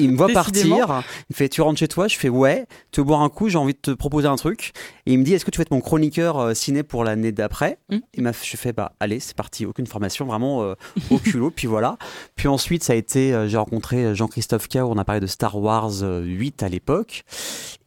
[0.00, 1.04] Il me voit partir.
[1.30, 2.08] Il fait Tu rentres chez toi?
[2.08, 2.66] Je fais Ouais.
[2.90, 3.48] Tu veux boire un coup?
[3.48, 4.72] J'ai envie de te proposer un truc.
[5.06, 7.30] Et il me dit Est-ce que tu veux être mon chroniqueur euh, ciné pour l'année
[7.30, 7.78] d'après?
[7.88, 7.98] Mm.
[8.14, 9.64] Il m'a Je fais Bah, allez, c'est parti.
[9.64, 10.74] Aucune formation, vraiment
[11.10, 11.52] au culot.
[11.54, 11.96] puis voilà.
[12.34, 14.78] Puis ensuite, ça a été J'ai rencontré Jean-Christophe K.
[14.78, 17.22] On a parlé de Star Wars euh, 8 à l'époque.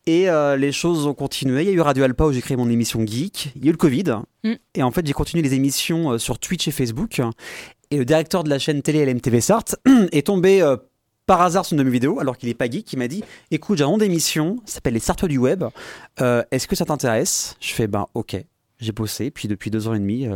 [0.08, 1.64] Et euh, les choses ont continué.
[1.64, 3.52] Il y a eu Radio Alpa où j'ai créé mon émission Geek.
[3.56, 4.20] Il y a eu le Covid.
[4.44, 4.54] Mm.
[4.76, 7.22] Et en fait, j'ai continué les émissions euh, sur Twitch et Facebook.
[7.90, 9.76] Et le directeur de la chaîne télé LMTV Sarthe
[10.12, 10.78] est tombé euh,
[11.26, 13.24] par hasard sur une de mes vidéos, alors qu'il est pas geek, qui m'a dit
[13.50, 15.64] Écoute, j'ai un nom d'émission, ça s'appelle Les Sartois du Web.
[16.22, 17.56] Euh, Est-ce que ça t'intéresse?
[17.60, 18.38] Je fais Ben, ok.
[18.78, 19.32] J'ai bossé.
[19.32, 20.28] Puis depuis deux ans et demi,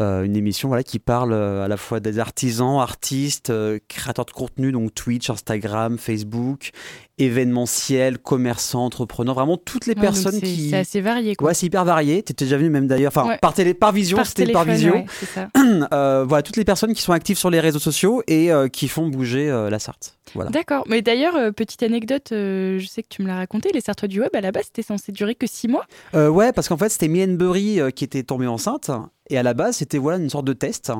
[0.00, 4.24] euh, une émission voilà, qui parle euh, à la fois des artisans, artistes, euh, créateurs
[4.26, 6.70] de contenu, donc Twitch, Instagram, Facebook,
[7.18, 10.70] événementiels, commerçants, entrepreneurs, vraiment toutes les Ouais, personnes c'est- qui.
[10.70, 11.48] C'est assez varié, quoi.
[11.48, 12.22] Ouais, c'est hyper varié.
[12.22, 13.12] T'étais déjà venu même d'ailleurs.
[13.14, 13.38] Enfin, Ouais.
[13.42, 14.92] par, télé, par vision, Par c'était par téléphone, visio.
[14.94, 15.48] ouais, c'est ça.
[15.92, 18.88] Euh, voilà, toutes les personnes qui sont actives sur les réseaux sociaux et euh, qui
[18.88, 20.16] font bouger euh, la Sarthe.
[20.34, 20.50] Voilà.
[20.50, 20.84] D'accord.
[20.88, 24.30] Mais d'ailleurs, petite anecdote, je sais que tu me l'as raconté, les Sartois du Web,
[24.34, 25.84] à la base, c'était censé durer que six mois?
[26.14, 28.90] Ouais, parce qu'en fait, c'était euh, qui était tombée enceinte.
[29.30, 30.92] Et à la base, c'était voilà, une sorte de test.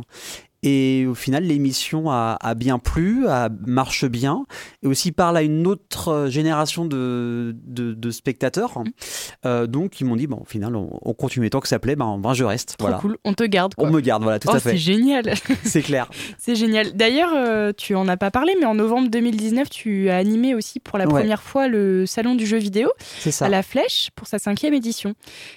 [0.63, 4.45] Et au final, l'émission a, a bien plu, a, marche bien,
[4.83, 8.83] et aussi parle à une autre génération de, de, de spectateurs.
[9.47, 11.49] Euh, donc, ils m'ont dit, bon, au final, on, on continue.
[11.51, 12.77] Tant que ça plaît, ben, ben, je reste.
[12.77, 12.99] Trop voilà.
[13.01, 13.19] cool.
[13.25, 13.89] On te garde, quoi.
[13.89, 14.71] On me garde, voilà, tout oh, à fait.
[14.71, 15.33] c'est génial.
[15.65, 16.11] C'est clair.
[16.39, 16.93] c'est génial.
[16.97, 20.81] D'ailleurs, euh, tu en as pas parlé, mais en novembre 2019, tu as animé aussi
[20.81, 21.21] pour la Ouais.
[21.21, 22.91] première fois le salon du jeu vidéo
[23.21, 23.47] ça.
[23.47, 25.15] à la Flèche pour sa cinquième édition.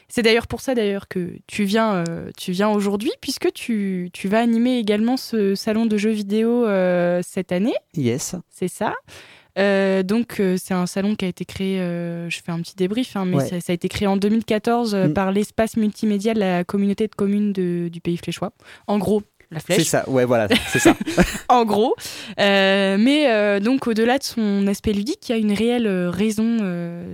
[0.07, 4.27] C'est d'ailleurs pour ça d'ailleurs que tu viens, euh, tu viens aujourd'hui, puisque tu, tu
[4.29, 7.73] vas animer également ce salon de jeux vidéo euh, cette année.
[7.95, 8.35] Yes.
[8.49, 8.93] C'est ça.
[9.59, 12.75] Euh, donc euh, c'est un salon qui a été créé, euh, je fais un petit
[12.75, 13.45] débrief, hein, mais Ouais.
[13.49, 15.13] ça, ça a été créé en 2014 euh, Mm.
[15.13, 18.53] par l'espace multimédia de la communauté de communes de- du pays fléchois.
[18.87, 19.87] En gros, la C'est flèche.
[19.87, 20.07] ça.
[20.09, 20.95] Ouais, voilà, c'est ça.
[21.49, 21.93] En gros.
[22.37, 26.57] Mais donc au-delà de son aspect ludique, il y a une réelle raison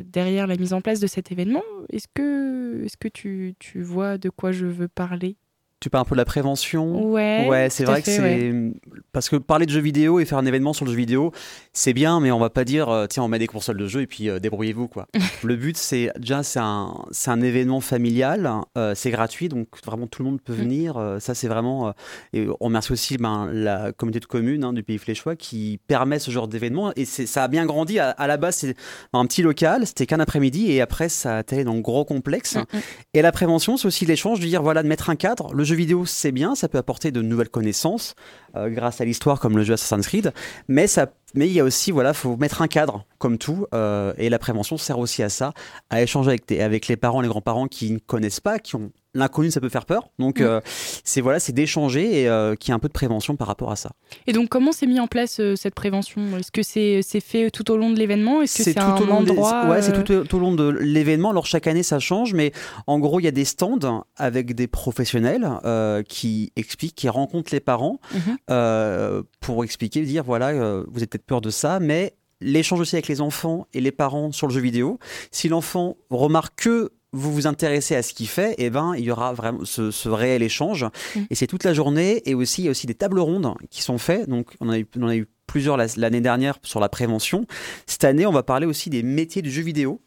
[0.06, 1.64] derrière la mise en place de cet événement.
[1.92, 5.38] Est-ce que, est-ce que tu, tu vois de quoi je veux parler?
[5.80, 7.12] Tu parles un peu de la prévention.
[7.12, 7.46] Ouais.
[7.48, 8.72] Ouais, c'est vrai que c'est ouais.
[9.12, 11.32] parce que parler de jeux vidéo et faire un événement sur le jeu vidéo,
[11.74, 14.02] c'est bien, mais on va pas dire euh, tiens on met des consoles de jeux
[14.02, 15.08] et puis euh, débrouillez-vous quoi.
[15.44, 16.94] le but c'est déjà c'est un
[17.28, 20.56] un événement familial, euh, c'est gratuit donc vraiment tout le monde peut Mm.
[20.56, 20.98] venir.
[20.98, 21.94] euh, ça c'est vraiment
[22.34, 26.18] et on remercie aussi ben, la communauté de communes hein, du pays fléchois qui permet
[26.20, 28.00] ce genre d'événement et ça a bien grandi.
[28.00, 28.76] À, à la base c'est
[29.14, 32.56] un petit local, c'était qu'un après-midi et après ça a été dans le gros complexe.
[32.56, 32.80] Mm, mm.
[33.14, 35.54] Et la prévention, c'est aussi l'échange, de dire voilà, de mettre un cadre.
[35.54, 38.16] Le jeu vidéo, c'est bien, ça peut apporter de nouvelles connaissances
[38.56, 40.34] euh, grâce à l'histoire, comme le jeu Assassin's Creed.
[40.68, 43.68] Mais ça, mais il y a aussi voilà, faut mettre un cadre, comme tout.
[43.74, 45.54] euh, et la prévention sert aussi à ça,
[45.90, 49.52] à échanger avec, avec les parents, les grands-parents qui ne connaissent pas, qui ont l'inconnu,
[49.52, 50.10] ça peut faire peur.
[50.20, 50.44] Donc Mm.
[50.44, 50.60] euh,
[51.04, 53.72] c'est voilà, c'est d'échanger et euh, qu'il y ait un peu de prévention par rapport
[53.72, 53.92] à ça.
[54.28, 56.22] Et donc comment s'est mis en place euh, cette prévention?
[56.38, 58.42] Est-ce que c'est fait tout au long de l'événement?
[58.42, 60.38] Est-ce que c'est tout un au long des- endroit ouais, c'est euh, tout, au- tout
[60.38, 61.30] au long de l'événement.
[61.32, 62.52] Alors chaque année ça change, mais
[62.86, 67.54] en gros il y a des stands avec des professionnels euh, qui expliquent, qui rencontrent
[67.54, 68.38] les parents Mhm.
[68.50, 72.96] euh, pour expliquer, dire voilà, euh, vous avez peut-être peur de ça, mais l'échange aussi
[72.96, 75.00] avec les enfants et les parents sur le jeu vidéo.
[75.32, 79.12] Si l'enfant remarque que vous vous intéressez à ce qu'il fait, eh ben, il y
[79.12, 80.86] aura vraiment ce, ce réel échange.
[81.16, 81.20] Mm.
[81.30, 82.22] Et c'est toute la journée.
[82.30, 84.30] Et aussi, il y a aussi des tables rondes qui sont faites.
[84.30, 87.46] Donc, on, a eu, on en a eu plusieurs la- l'année dernière sur la prévention.
[87.86, 90.02] Cette année, on va parler aussi des métiers du jeu vidéo.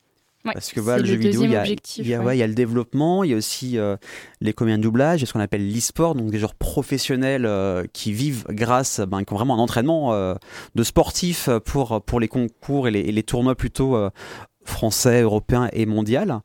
[0.44, 2.24] ouais, Parce que voilà, le jeu vidéo, il y, a, objectif, il, y a, ouais.
[2.26, 3.96] ouais, il y a le développement, il y a aussi euh,
[4.40, 7.44] les comédiens de doublage, il y a ce qu'on appelle l'e-sport, donc des joueurs professionnels
[7.46, 10.34] euh, qui vivent grâce, ben, qui ont vraiment un entraînement euh,
[10.74, 13.96] de sportifs pour, pour les concours et les, et les tournois plutôt
[14.64, 16.40] français, européens et mondial.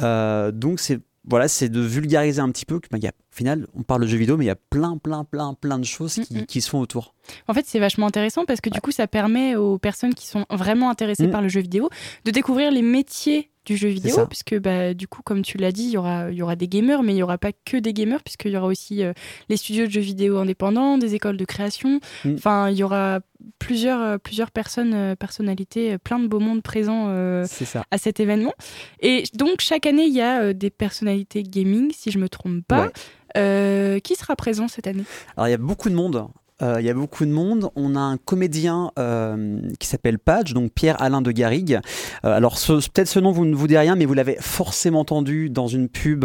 [0.00, 3.68] Euh, donc c'est voilà, c'est de vulgariser un petit peu ben, y a, au final,
[3.74, 6.14] on parle de jeux vidéo, mais il y a plein, plein, plein, plein de choses
[6.14, 7.14] qui, qui se font autour.
[7.46, 10.46] En fait, c'est vachement intéressant parce que du coup, ça permet aux personnes qui sont
[10.50, 11.30] vraiment intéressées Mm.
[11.30, 11.90] par le jeu vidéo
[12.24, 15.84] de découvrir les métiers du jeu vidéo, puisque bah, du coup, comme tu l'as dit,
[15.84, 18.22] il y aura, y aura des gamers, mais il n'y aura pas que des gamers,
[18.22, 19.12] puisqu'il y aura aussi euh,
[19.48, 22.00] les studios de jeux vidéo indépendants, des écoles de création.
[22.24, 22.34] Mm.
[22.34, 23.20] Enfin, il y aura
[23.58, 27.46] plusieurs, euh, plusieurs personnes, euh, personnalités, plein de beaux mondes présents euh,
[27.90, 28.54] à cet événement.
[29.00, 32.86] Et donc, chaque année, il y a des personnalités gaming, si je me trompe pas.
[33.34, 34.00] Ouais.
[34.04, 35.04] Qui sera présent cette année
[35.38, 36.26] Alors il y a beaucoup de monde.
[36.60, 37.70] Euh, Il y a beaucoup de monde.
[37.76, 41.80] On a un comédien euh, qui s'appelle Page, donc Pierre-Alain de Garrigue.
[42.24, 45.50] Euh, alors peut-être ce nom vous ne vous dit rien, mais vous l'avez forcément entendu
[45.50, 46.24] dans une pub,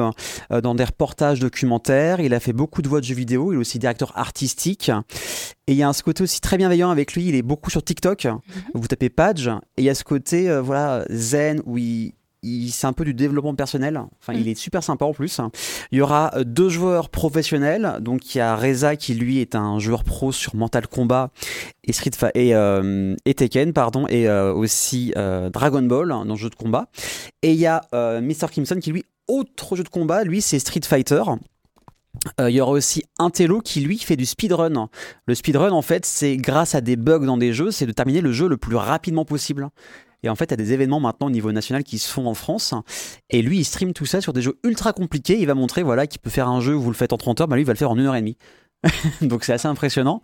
[0.52, 2.20] dans des reportages documentaires.
[2.20, 3.52] Il a fait beaucoup de voix de jeux vidéo.
[3.52, 4.92] Il est aussi directeur artistique.
[5.68, 7.28] Et il y a un ce côté aussi très bienveillant avec lui.
[7.28, 8.28] Il est beaucoup sur TikTok.
[8.74, 12.14] Vous tapez Page et il y a ce côté voilà zen où il-
[12.72, 14.02] c'est un peu du développement personnel.
[14.22, 14.42] Enfin, Mm.
[14.42, 15.40] il est super sympa en plus.
[15.92, 17.98] Il y aura euh, deux joueurs professionnels.
[18.02, 21.32] Donc, il y a Reza qui lui est un joueur pro sur Mental Combat
[21.84, 26.34] et Street et, euh, et Tekken, pardon, et euh, aussi euh, Dragon Ball hein, dans
[26.34, 26.88] le jeu de combat.
[27.42, 28.48] Et il y a Mr.
[28.52, 30.24] Kimson qui lui autre jeu de combat.
[30.24, 31.24] Lui, c'est Street Fighter.
[32.40, 34.90] Euh, il y aura aussi un Tello qui lui fait du speedrun.
[35.26, 38.22] Le speedrun, en fait, c'est grâce à des bugs dans des jeux, c'est de terminer
[38.22, 39.70] le jeu le plus rapidement possible.
[40.24, 42.28] Et en fait, il y a des événements maintenant au niveau national qui se font
[42.28, 42.74] en France.
[43.30, 45.40] Et lui, il stream tout ça sur des jeux ultra compliqués.
[45.40, 47.48] Il va montrer voilà, qu'il peut faire un jeu vous le faites en 30 heures,
[47.48, 48.38] bah lui, il va le faire en 1 heure et demie.
[49.22, 50.22] Donc c'est assez impressionnant.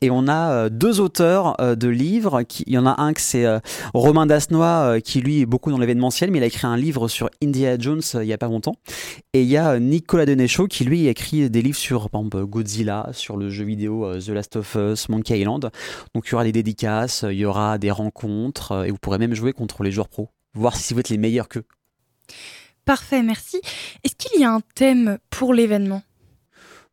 [0.00, 2.42] Et on a euh, deux auteurs euh, de livres.
[2.42, 3.58] Qui, il y en a un que c'est euh,
[3.94, 7.28] Romain Dasnois, qui lui est beaucoup dans l'événementiel, mais il a écrit un livre sur
[7.42, 8.76] Indiana Jones il y a pas longtemps.
[9.32, 13.50] Et il y a Nicolas Denechaud qui lui écrit des livres sur Godzilla, sur le
[13.50, 15.70] jeu vidéo The Last of Us, Monkey Island.
[16.14, 19.34] Donc il y aura des dédicaces, il y aura des rencontres, et vous pourrez même
[19.34, 21.64] jouer contre les joueurs pros, voir si vous êtes les meilleurs qu'eux.
[22.84, 23.60] Parfait, merci.
[24.04, 26.02] Est-ce qu'il y a un thème pour l'événement?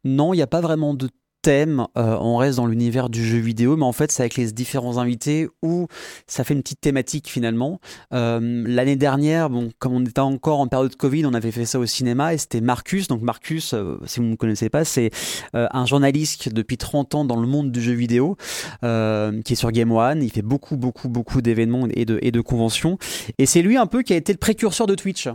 [0.06, 1.10] Non, il n'y a pas vraiment de
[1.42, 1.88] thème.
[1.98, 5.00] Euh, on reste dans l'univers du jeu vidéo, mais en fait, c'est avec les différents
[5.00, 5.88] invités où
[6.28, 7.80] ça fait une petite thématique finalement.
[8.14, 11.80] Euh, L'année dernière, bon, comme on était encore en période Covid, on avait fait ça
[11.80, 13.08] au cinéma et c'était Marcus.
[13.08, 15.10] Donc Marcus, euh, si vous ne connaissez pas, c'est
[15.56, 18.38] euh, un journaliste depuis 30 ans dans le monde du jeu vidéo,
[18.82, 20.22] qui est sur Game One.
[20.22, 23.00] Il fait beaucoup, beaucoup, beaucoup d'événements et de, et de conventions.
[23.40, 25.28] Et c'est lui un peu qui a été le précurseur de Twitch.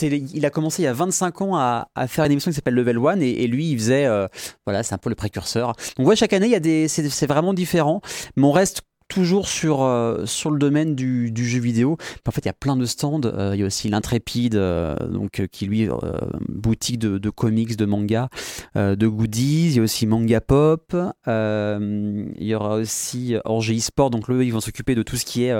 [0.00, 2.98] Il a commencé il y a 25 ans à, faire une émission qui s'appelle Level
[2.98, 4.28] One et, lui il faisait euh,
[4.64, 5.74] voilà c'est un peu le précurseur.
[5.96, 8.00] Donc ouais chaque année il y a des c'est vraiment différent
[8.36, 11.98] mais on reste toujours sur, euh, sur le domaine du, jeu vidéo.
[12.26, 13.20] En fait, il y a plein de stands.
[13.24, 15.88] Euh, il y a aussi l'Intrépide, euh, donc, qui lui,
[16.48, 18.28] boutique de, comics, de manga,
[18.74, 19.68] de goodies.
[19.68, 20.96] Il y a aussi Manga Pop.
[21.26, 24.10] Il y aura aussi Orge eSport.
[24.10, 25.54] Donc, eux, ils vont s'occuper de tout ce qui est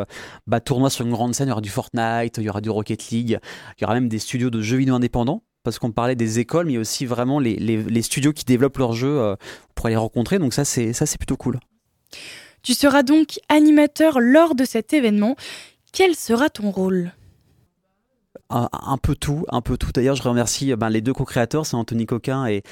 [0.47, 1.49] bah, tournoi sur une grande scène.
[1.49, 3.39] Il y aura du Fortnite, il y aura du Rocket League.
[3.79, 5.43] Il y aura même des studios de jeux vidéo indépendants.
[5.65, 8.79] Parce qu'on parlait des écoles, mais il y a aussi vraiment les, studios qui développent
[8.79, 9.37] leurs jeux
[9.75, 10.39] pour les rencontrer.
[10.39, 11.61] Donc, ça, c'est plutôt cool.
[12.63, 15.37] Tu seras donc animateur lors de cet événement.
[15.93, 17.13] Quel sera ton rôle?
[18.51, 19.93] Un, peu tout, un peu tout.
[19.93, 22.63] D'ailleurs, je remercie ben, les deux co-créateurs, c'est Anthony Coquin et,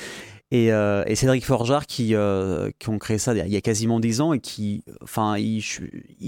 [0.52, 1.46] euh, Cédric
[1.88, 5.38] qui, euh, qui ont créé ça il y a quasiment 10 ans et qui, enfin,
[5.38, 5.62] ils,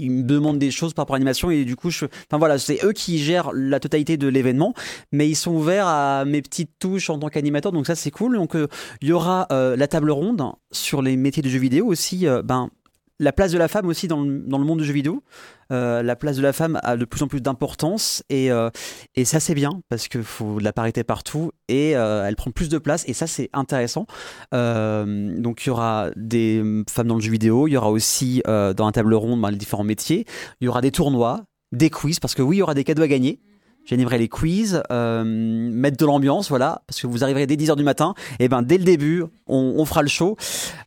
[0.09, 1.89] me demandent des choses par rapport à l'animation et du coup,
[2.31, 4.73] voilà, c'est eux qui gèrent la totalité de l'événement,
[5.11, 8.35] mais ils sont ouverts à mes petites touches en tant qu'animateur, donc ça c'est cool.
[8.37, 8.67] Donc euh,
[9.01, 12.71] il y aura la table ronde sur les métiers de jeux vidéo aussi, ben
[13.19, 15.23] la place de la femme aussi dans le, dans le monde du jeu vidéo.
[15.71, 18.69] Euh, la place de la femme a de plus en plus d'importance et, euh,
[19.15, 22.51] et ça c'est bien parce qu'il faut de la parité partout et euh, elle prend
[22.51, 24.05] plus de place et ça c'est intéressant.
[24.51, 28.85] Donc il y aura des femmes dans le jeu vidéo, il y aura aussi dans
[28.85, 30.25] la table ronde ben, les différents métiers,
[30.61, 33.03] il y aura des tournois, des quiz parce que oui il y aura des cadeaux
[33.03, 33.39] à gagner.
[33.85, 37.83] J'animerai les quiz, euh, mettre de l'ambiance, voilà, parce que vous arriverez dès 10h du
[37.83, 40.37] matin, et ben dès le début, on, fera le show.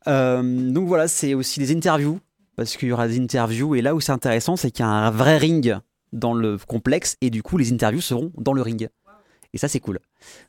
[0.09, 2.19] Euh, donc voilà, c'est aussi des interviews,
[2.57, 4.91] parce qu'il y aura des interviews, et là où c'est intéressant, c'est qu'il y a
[4.91, 5.77] un vrai ring
[6.13, 8.89] dans le complexe, et du coup, les interviews seront dans le ring.
[9.53, 10.01] Et ça, c'est cool.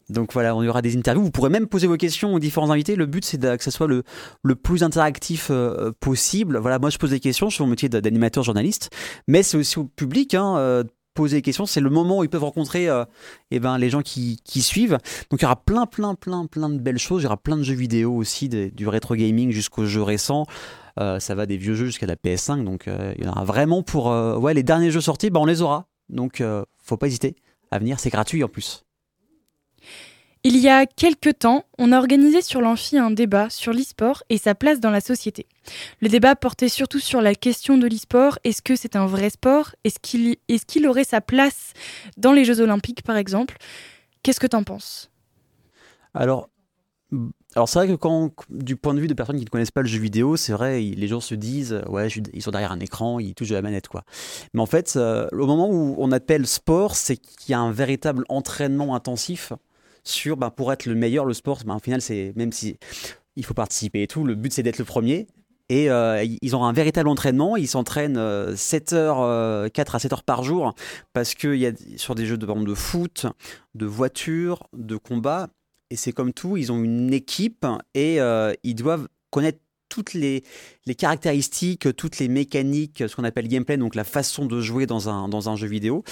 [0.09, 1.23] Donc voilà, on y aura des interviews.
[1.23, 2.97] Vous pourrez même poser vos questions aux différents invités.
[2.97, 4.03] Le but, c'est que ça soit le,
[4.43, 6.57] le plus interactif euh, possible.
[6.57, 7.49] Voilà, moi, je pose des questions.
[7.49, 8.89] Je suis mon métier d'animateur journaliste.
[9.27, 10.83] Mais c'est aussi au public, hein,
[11.17, 11.65] poser des questions.
[11.65, 13.03] C'est le moment où ils peuvent rencontrer euh,
[13.51, 14.97] eh ben, les gens qui, qui suivent.
[15.29, 17.23] Donc il y aura plein, plein, plein, plein de belles choses.
[17.23, 20.45] Il y aura plein de jeux vidéo aussi, du rétro gaming jusqu'aux jeux récents.
[20.99, 22.63] Euh, ça va des vieux jeux jusqu'à la PS5.
[22.63, 24.05] Donc euh, il y en aura vraiment pour.
[24.07, 25.87] ouais, les derniers jeux sortis, bah, on les aura.
[26.09, 26.43] Donc
[26.81, 27.35] faut pas hésiter
[27.71, 27.99] à venir.
[27.99, 28.86] C'est gratuit en plus.
[30.43, 34.37] Il y a quelques temps, on a organisé sur l'amphi un débat sur l'e-sport et
[34.37, 35.45] sa place dans la société.
[35.99, 38.39] Le débat portait surtout sur la question de l'e-sport.
[38.43, 39.75] Est-ce que c'est un vrai sport?
[39.83, 41.73] Est-ce qu'il aurait sa place
[42.17, 43.57] dans les Jeux Olympiques, par exemple?
[44.23, 45.09] Qu'est-ce que t'en penses?
[46.13, 46.49] Alors,
[47.65, 49.99] c'est vrai que du point de vue de personnes qui ne connaissent pas le jeu
[49.99, 53.49] vidéo, c'est vrai, les gens se disent, ouais, ils sont derrière un écran, ils touchent
[53.49, 54.03] de la manette, quoi.
[54.53, 57.71] Mais en fait, euh, au moment où on appelle sport, c'est qu'il y a un
[57.71, 59.53] véritable entraînement intensif
[60.07, 62.77] sur, ben, pour être le meilleur, le sport, ben, au final, c'est, même si
[63.35, 65.27] il faut participer et tout, le but c'est d'être le premier.
[65.69, 69.99] Et euh, ils ont un véritable entraînement, ils s'entraînent euh, 7 heures, euh, 4 à
[69.99, 70.73] 7 heures par jour,
[71.11, 73.25] parce qu'il y a sur des jeux de, exemple, de foot,
[73.75, 75.49] de voiture, de combat,
[75.89, 80.43] et c'est comme tout, ils ont une équipe et euh, ils doivent connaître toutes les,
[80.85, 85.09] les caractéristiques, toutes les mécaniques, ce qu'on appelle gameplay, donc la façon de jouer dans
[85.09, 86.03] un, dans un jeu vidéo.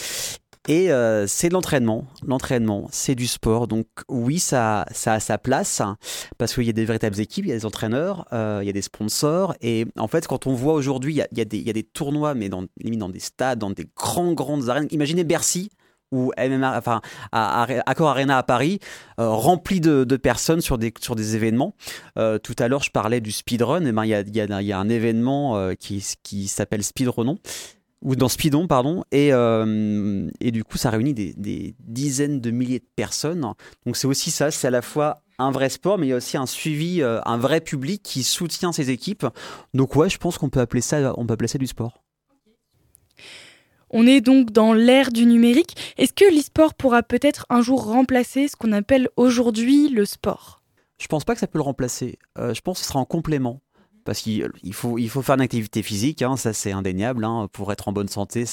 [0.67, 2.05] Et euh, c'est de l'entraînement.
[2.25, 3.67] L'entraînement, c'est du sport.
[3.67, 5.81] Donc oui, ça, ça a sa place
[6.37, 8.69] parce qu'il y a des véritables équipes, il y a des entraîneurs, euh, il y
[8.69, 9.55] a des sponsors.
[9.61, 11.73] Et en fait, quand on voit aujourd'hui, il y a, il y il y a
[11.73, 14.87] des tournois, mais dans, dans des stades, dans des grands, grandes arènes.
[14.91, 15.69] Imaginez Bercy
[16.11, 17.01] ou MMA, enfin
[17.31, 18.79] Accor Arena à Paris,
[19.19, 21.75] euh, rempli de, personnes sur des, sur des événements.
[22.15, 23.85] Tout à l'heure, je parlais du speedrun.
[23.85, 26.47] Et ben, il y a, il y, a, il y a un événement qui, qui
[26.47, 27.37] s'appelle Speedrunon
[28.05, 32.51] ou dans Speedon, pardon, et, euh, et du coup, ça réunit des, des dizaines de
[32.51, 33.41] milliers de personnes.
[33.85, 36.17] Donc, c'est aussi ça, c'est à la fois un vrai sport, mais il y a
[36.17, 39.25] aussi un suivi, euh, un vrai public qui soutient ces équipes.
[39.73, 42.03] Donc, ouais, je pense qu'on peut appeler ça, on peut appeler ça du sport.
[43.89, 45.75] On est donc dans l'ère du numérique.
[45.97, 50.61] Est-ce que l'e-sport pourra peut-être un jour remplacer ce qu'on appelle aujourd'hui le sport?
[50.99, 52.19] Je pense pas que ça peut le remplacer.
[52.37, 53.61] Euh, je pense que ce sera en complément.
[54.05, 57.25] Parce qu'il il faut, faire une activité physique, hein, ça c'est indéniable.
[57.25, 58.45] hein, pour être en bonne santé,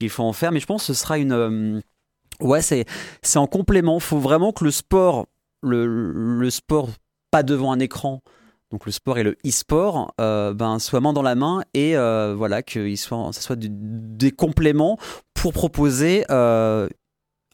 [0.00, 0.52] il faut en faire.
[0.52, 1.32] Mais je pense que ce sera une.
[1.32, 1.80] euh,
[2.40, 2.86] ouais, c'est,
[3.20, 3.96] c'est en complément.
[3.96, 5.26] Il faut vraiment que le sport,
[5.62, 6.88] le, sport
[7.32, 8.22] pas devant un écran,
[8.70, 12.34] donc le sport et le e-sport, euh, ben, soit main dans la main et euh,
[12.36, 14.98] voilà, que il soit, soit des compléments
[15.34, 16.24] pour proposer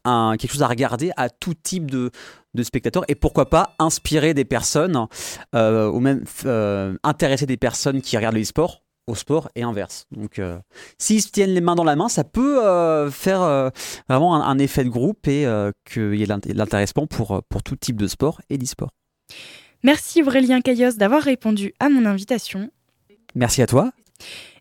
[0.05, 2.11] un, quelque chose à regarder à tout type de,
[2.55, 5.07] de spectateurs et pourquoi pas inspirer des personnes
[5.55, 10.07] euh, ou même euh, intéresser des personnes qui regardent le e-sport au sport et inverse.
[10.13, 10.59] Donc euh,
[10.99, 12.61] s'ils se tiennent les mains dans la main, ça peut
[13.11, 13.71] faire
[14.09, 15.45] vraiment un, un effet de groupe et
[15.85, 18.91] qu'il y ait l'int- l'intéressement pour, pour tout type de sport et d'e-sport.
[19.83, 22.71] Merci Aurélien Caillos d'avoir répondu à mon invitation.
[23.35, 23.91] Merci à toi.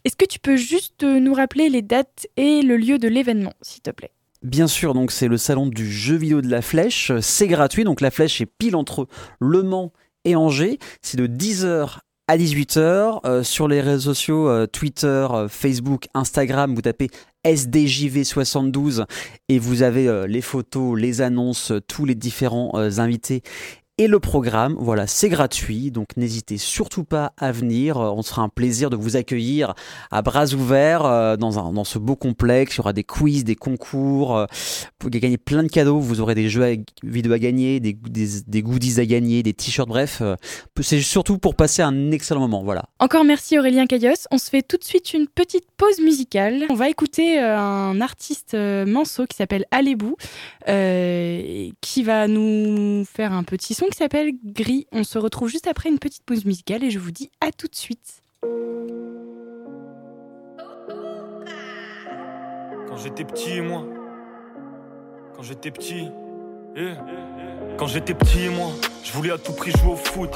[0.03, 3.83] Est-ce que tu peux juste nous rappeler les dates et le lieu de l'événement, s'il
[3.83, 4.11] te plaît?
[4.43, 7.11] Bien sûr, donc c'est le salon du jeu vidéo de la Flèche.
[7.21, 9.07] C'est gratuit, donc la Flèche est pile entre
[9.39, 9.93] Le Mans
[10.25, 10.79] et Angers.
[11.01, 13.19] C'est de 10h à 18h.
[13.25, 17.09] Euh, sur les réseaux sociaux, euh, Twitter, euh, Facebook, Instagram, vous tapez
[17.45, 19.05] SDJV72
[19.49, 23.41] et vous avez les photos, les annonces, tous les différents invités.
[24.01, 27.97] Et le programme, voilà, c'est gratuit, donc n'hésitez surtout pas à venir.
[27.97, 29.75] Euh, On sera un plaisir de vous accueillir
[30.09, 32.73] à bras ouverts euh, dans, ce beau complexe.
[32.73, 34.35] Il y aura des quiz, des concours.
[34.35, 34.45] euh,
[35.01, 35.99] vous pouvez gagner plein de cadeaux.
[35.99, 39.87] Vous aurez des jeux vidéo à gagner, des, goodies à gagner, des t-shirts.
[39.87, 40.35] Bref, euh,
[40.81, 42.63] c'est surtout pour passer un excellent moment.
[42.63, 42.85] Voilà.
[42.99, 44.27] Encore merci Aurélien Caillos.
[44.31, 46.65] On se fait tout de suite une petite pause musicale.
[46.69, 50.15] On va écouter euh, un artiste euh, manceau qui s'appelle Alébou,
[50.67, 54.87] euh, qui va nous faire un petit son qui s'appelle Gris.
[54.91, 57.67] On se retrouve juste après une petite pause musicale et je vous dis à tout
[57.67, 58.23] de suite.
[62.87, 63.85] Quand j'étais petit, moi.
[65.35, 66.07] Quand j'étais petit.
[66.75, 66.93] eh.
[67.77, 68.71] Quand j'étais petit, moi,
[69.03, 70.29] je voulais à tout prix jouer au foot.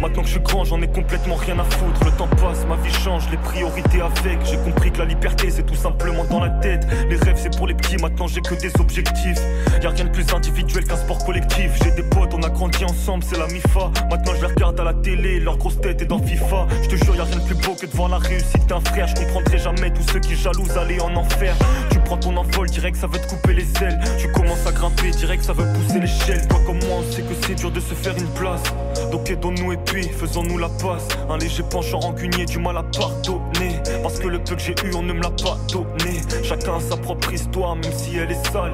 [0.00, 2.04] Maintenant que je suis grand, j'en ai complètement rien à foutre.
[2.04, 4.38] Le temps passe, ma vie change, les priorités avec.
[4.44, 6.86] J'ai compris que la liberté, c'est tout simplement dans la tête.
[7.08, 9.38] Les rêves, c'est pour les petits, maintenant j'ai que des objectifs.
[9.82, 11.72] Y a rien de plus individuel qu'un sport collectif.
[11.82, 13.90] J'ai des potes, on a grandi ensemble, c'est la MIFA.
[14.10, 16.66] Maintenant je les regarde à la télé, leur grosse tête est dans FIFA.
[16.82, 18.80] Je te jure, y a rien de plus beau que de voir la réussite d'un
[18.80, 19.08] frère.
[19.08, 21.54] Je comprendrai jamais tous ceux qui jalousent aller en enfer.
[21.90, 23.98] Tu prends ton envol, direct ça veut te couper les ailes.
[24.18, 26.46] Tu commences à grimper, direct ça veut pousser l'échelle.
[26.48, 28.62] Toi comme moi, on sait que c'est dur de se faire une place.
[29.10, 31.08] Donc aidons-nous et puis faisons-nous la passe.
[31.28, 33.80] Un léger penchant rancunier, du mal à pardonner.
[34.02, 36.20] Parce que le peu que j'ai eu, on ne me l'a pas donné.
[36.42, 38.72] Chacun a sa propre histoire, même si elle est sale.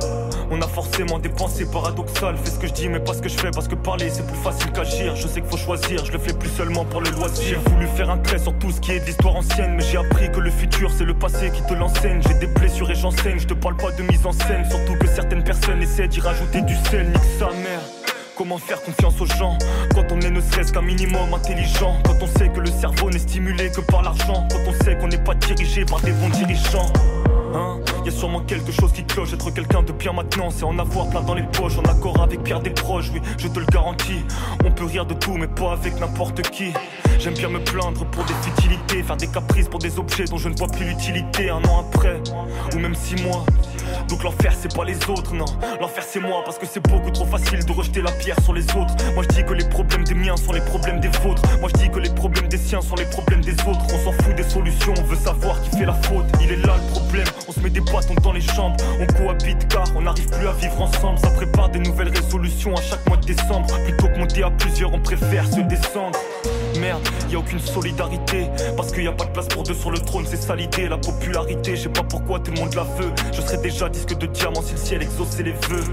[0.51, 2.37] On a forcément des pensées paradoxales.
[2.39, 3.51] Fais ce que je dis, mais pas ce que je fais.
[3.51, 5.17] Parce que parler, c'est plus facile qu'agir.
[5.17, 7.59] Je sais qu'il faut choisir, je le fais plus seulement pour le loisir.
[7.65, 9.75] J'ai voulu faire un trait sur tout ce qui est de l'histoire ancienne.
[9.77, 12.21] Mais j'ai appris que le futur, c'est le passé qui te l'enseigne.
[12.27, 13.39] J'ai des blessures et j'enseigne.
[13.39, 14.65] Je te parle pas de mise en scène.
[14.71, 17.09] Surtout que certaines personnes essaient d'y rajouter du sel.
[17.09, 17.98] Nique sa mère.
[18.39, 19.59] Comment faire confiance aux gens
[19.97, 23.19] quand on est ne serait-ce qu'un minimum intelligent Quand on sait que le cerveau n'est
[23.19, 26.93] stimulé que par l'argent Quand on sait qu'on n'est pas dirigé par des bons dirigeants
[27.53, 30.79] Hein y a sûrement quelque chose qui cloche, être quelqu'un de bien maintenant, c'est en
[30.79, 33.67] avoir plein dans les poches, en accord avec Pierre des proches, oui, je te le
[33.67, 34.25] garantis.
[34.65, 36.73] On peut rire de tout, mais pas avec n'importe qui.
[37.19, 40.49] J'aime bien me plaindre pour des futilités, faire des caprices pour des objets dont je
[40.49, 42.21] ne vois plus l'utilité un an après,
[42.75, 43.45] ou même six mois.
[44.09, 45.45] Donc l'enfer c'est pas les autres, non.
[45.81, 48.65] L'enfer c'est moi parce que c'est beaucoup trop facile de rejeter la pierre sur les
[48.71, 48.95] autres.
[49.15, 51.43] Moi je dis que les problèmes des miens sont les problèmes des vôtres.
[51.61, 53.85] Moi je dis que les problèmes des siens sont les problèmes des autres.
[53.93, 56.25] On s'en fout des solutions, on veut savoir qui fait la faute.
[56.41, 58.77] Il est là le problème, on se met des bâtons dans les jambes.
[59.01, 61.19] On cohabite car on n'arrive plus à vivre ensemble.
[61.19, 63.67] Ça prépare des nouvelles résolutions à chaque mois de décembre.
[63.85, 66.19] Plutôt que monter à plusieurs, on préfère se descendre.
[66.89, 68.47] Merde, y a aucune solidarité.
[68.75, 70.89] Parce qu'il y a pas de place pour deux sur le trône, c'est ça l'idée
[70.89, 73.13] La popularité, je sais pas pourquoi tout le monde la veut.
[73.35, 75.85] Je serais déjà disque de diamant si le ciel exauçait les vœux.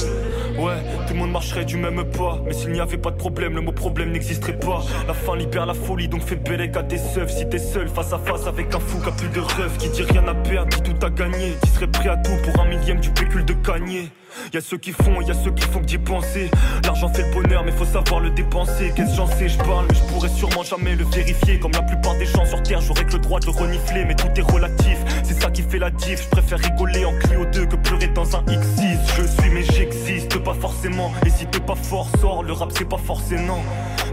[0.57, 2.39] Ouais, tout le monde marcherait du même pas.
[2.45, 4.85] Mais s'il n'y avait pas de problème, le mot problème n'existerait pas.
[5.05, 8.13] La fin libère la folie, donc fais belle à tes seufs Si t'es seul face
[8.13, 10.69] à face avec un fou qui a plus de rêve Qui dit rien à perdre,
[10.77, 11.55] dit tout à gagner.
[11.61, 14.11] Qui serait prêt à tout pour un millième du pécule de gagner
[14.53, 16.51] Y'a ceux qui font, y a ceux qui font que d'y penser.
[16.83, 18.91] L'argent fait le bonheur, mais faut savoir le dépenser.
[18.95, 21.59] Qu'est-ce que j'en sais, je parle, mais je pourrais sûrement jamais le vérifier.
[21.59, 24.15] Comme la plupart des gens sur terre, j'aurais que le droit de le renifler, mais
[24.15, 24.97] tout est relatif.
[25.23, 26.23] C'est ça ça qui fait la diff.
[26.23, 28.97] Je préfère rigoler en Clio 2 que pleurer dans un X6.
[29.17, 31.11] Je suis mais j'existe pas forcément.
[31.25, 32.43] Et si t'es pas fort, sors.
[32.43, 33.63] Le rap c'est pas forcément.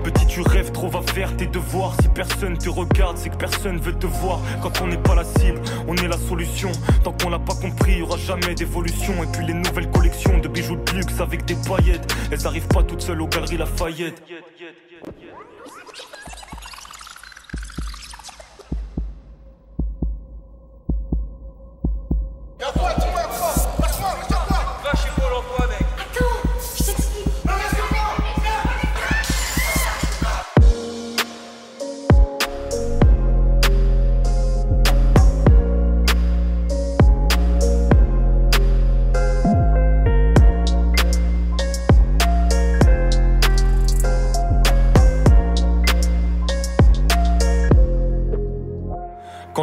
[0.04, 1.94] Petit, tu rêves trop, va faire tes devoirs.
[2.02, 4.40] Si personne te regarde, c'est que personne veut te voir.
[4.60, 6.72] Quand on n'est pas la cible, on est la solution.
[7.04, 9.22] Tant qu'on l'a pas compris, y aura jamais d'évolution.
[9.22, 12.82] Et puis les nouvelles collections de bijoux de luxe avec des paillettes, elles arrivent pas
[12.82, 14.22] toutes seules aux galeries Lafayette.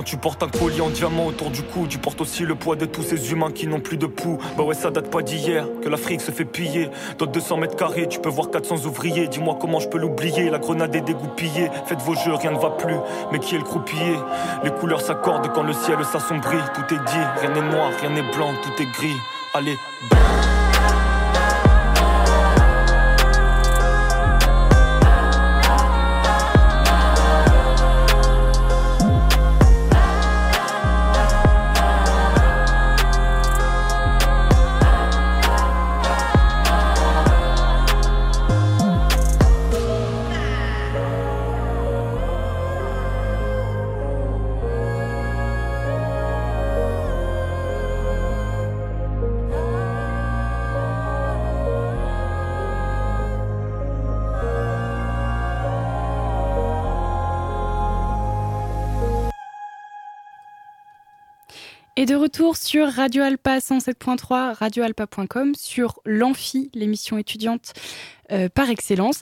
[0.09, 2.85] Tu portes un collier en diamant autour du cou, tu portes aussi le poids de
[2.85, 4.39] tous ces humains qui n'ont plus de pouls.
[4.57, 6.89] Bah ouais, ça date pas d'hier, que l'Afrique se fait piller.
[7.19, 9.27] Dans 200 mètres carrés, tu peux voir 400 ouvriers.
[9.27, 11.69] Dis-moi comment je peux l'oublier, la grenade est dégoupillée.
[11.85, 12.95] Faites vos jeux, rien ne va plus.
[13.31, 14.15] Mais qui est le croupier?
[14.63, 16.57] Les couleurs s'accordent quand le ciel s'assombrit.
[16.73, 19.17] Tout est dit, rien n'est noir, rien n'est blanc, tout est gris.
[19.53, 19.77] Allez,
[20.11, 20.58] Et
[62.19, 67.73] retour sur Radio Alpa 107.3, radioalpa.com, sur l'Amphi, l'émission étudiante
[68.31, 69.21] euh, par excellence.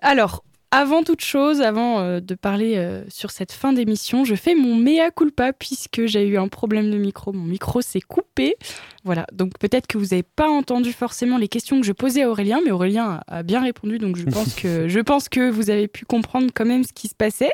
[0.00, 4.54] Alors, avant toute chose, avant euh, de parler euh, sur cette fin d'émission, je fais
[4.54, 7.32] mon mea culpa puisque j'ai eu un problème de micro.
[7.32, 8.56] Mon micro s'est coupé.
[9.06, 12.28] Voilà, donc peut-être que vous n'avez pas entendu forcément les questions que je posais à
[12.28, 15.86] Aurélien, mais Aurélien a, bien répondu, donc je pense que je pense que vous avez
[15.86, 17.52] pu comprendre quand même ce qui se passait.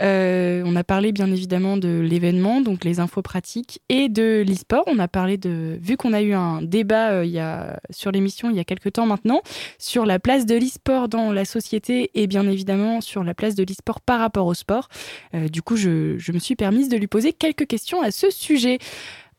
[0.00, 4.84] Euh, on a parlé bien évidemment de l'événement, donc les infos pratiques, et de l'e-sport.
[4.86, 8.12] On a parlé de, vu qu'on a eu un débat euh, il y a, sur
[8.12, 9.42] l'émission il y a quelques temps maintenant,
[9.78, 13.64] sur la place de l'e-sport dans la société et bien évidemment sur la place de
[13.64, 14.88] l'e-sport par rapport au sport.
[15.34, 18.30] Euh, du coup, je, je me suis permise de lui poser quelques questions à ce
[18.30, 18.78] sujet.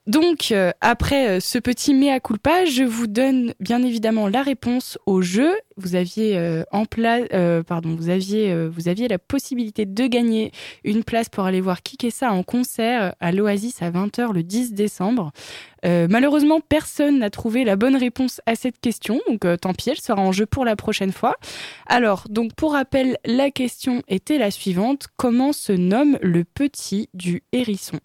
[0.07, 4.97] Donc, euh, après euh, ce petit mea culpa, je vous donne bien évidemment la réponse
[5.05, 5.53] au jeu.
[5.75, 7.27] Vous aviez euh, en place,
[7.67, 10.51] pardon, vous aviez, vous aviez la possibilité de gagner
[10.83, 15.31] une place pour aller voir Kikessa en concert à l'Oasis à 20h le 10 décembre.
[15.83, 20.21] Malheureusement, personne n'a trouvé la bonne réponse à cette question, donc tant pis, elle sera
[20.21, 21.35] en jeu pour la prochaine fois.
[21.85, 27.43] Alors, donc pour rappel, la question était la suivante comment se nomme le petit du
[27.53, 27.99] hérisson?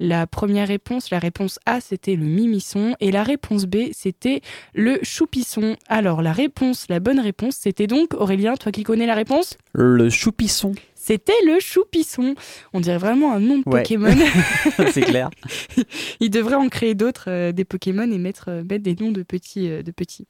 [0.00, 4.40] La première réponse, la réponse A, c'était le mimisson et la réponse B, c'était
[4.74, 5.76] le choupisson.
[5.88, 10.10] Alors la réponse, la bonne réponse, c'était donc, Aurélien, toi qui connais la réponse Le
[10.10, 10.72] choupisson.
[10.94, 12.34] C'était le choupisson.
[12.72, 13.82] On dirait vraiment un nom de Ouais.
[13.82, 14.16] Pokémon.
[14.92, 15.28] c'est clair.
[16.20, 19.22] Il devrait en créer d'autres, euh, des Pokémon, et mettre, euh, mettre des noms de
[19.22, 19.68] petits.
[19.68, 20.26] euh, de petits.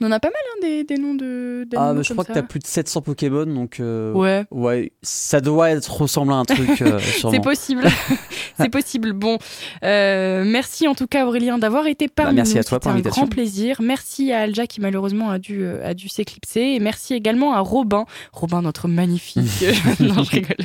[0.00, 1.66] On en a pas mal, hein, des, des noms de.
[1.76, 2.40] Ah, mais je crois que ça.
[2.40, 4.44] t'as plus de 700 Pokémon, donc euh, Ouais.
[4.50, 6.82] ouais, ça doit être ressemblant à un truc.
[6.82, 6.98] euh,
[7.30, 7.84] C'est possible.
[8.58, 9.12] c'est possible.
[9.12, 9.38] Bon,
[9.84, 12.60] euh, merci en tout cas Aurélien d'avoir été parmi Bah, merci nous.
[12.60, 13.80] à toi pour C'était un grand plaisir.
[13.80, 18.04] Merci à Alja qui malheureusement a dû a dû s'éclipser et merci également à Robin.
[18.32, 19.44] Robin notre magnifique.
[20.00, 20.56] non, je rigole.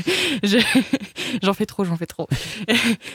[0.44, 0.58] Je-
[1.42, 2.28] J'en fais trop, j'en fais trop.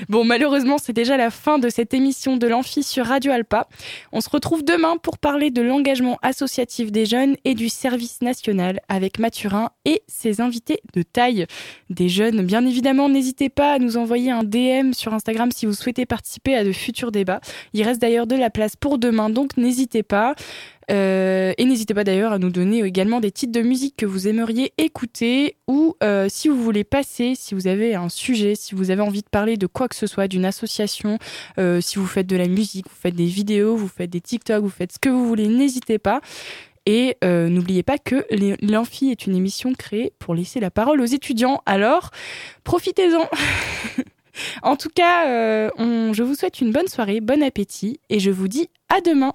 [0.09, 3.69] bon, malheureusement, c'est déjà la fin de cette émission de l'Amphi sur Radio Alpa.
[4.13, 8.81] On se retrouve demain pour parler de l'engagement associatif des jeunes et du service national
[8.89, 11.47] avec Mathurin et ses invités de taille
[11.91, 12.43] des jeunes.
[12.43, 16.55] Bien évidemment, n'hésitez pas à nous envoyer un DM sur Instagram si vous souhaitez participer
[16.55, 17.41] à de futurs débats.
[17.73, 20.35] Il reste d'ailleurs de la place pour demain, donc n'hésitez pas.
[20.91, 24.29] Euh, et n'hésitez pas d'ailleurs à nous donner également des titres de musique que vous
[24.29, 28.91] aimeriez écouter ou euh, si vous voulez passer, si vous avez un sujet, si vous
[28.91, 31.19] avez envie de parler de quoi que ce soit, d'une association,
[31.59, 34.63] euh, si vous faites de la musique, vous faites des vidéos, vous faites des TikTok,
[34.63, 36.21] vous faites ce que vous voulez, n'hésitez pas.
[36.87, 38.25] Et euh, n'oubliez pas que
[38.63, 41.61] l'Amphi est une émission créée pour laisser la parole aux étudiants.
[41.67, 42.11] Alors,
[42.63, 43.29] profitez-en.
[44.63, 48.47] en tout cas, euh, je vous souhaite une bonne soirée, bon appétit et je vous
[48.47, 49.35] dis à demain.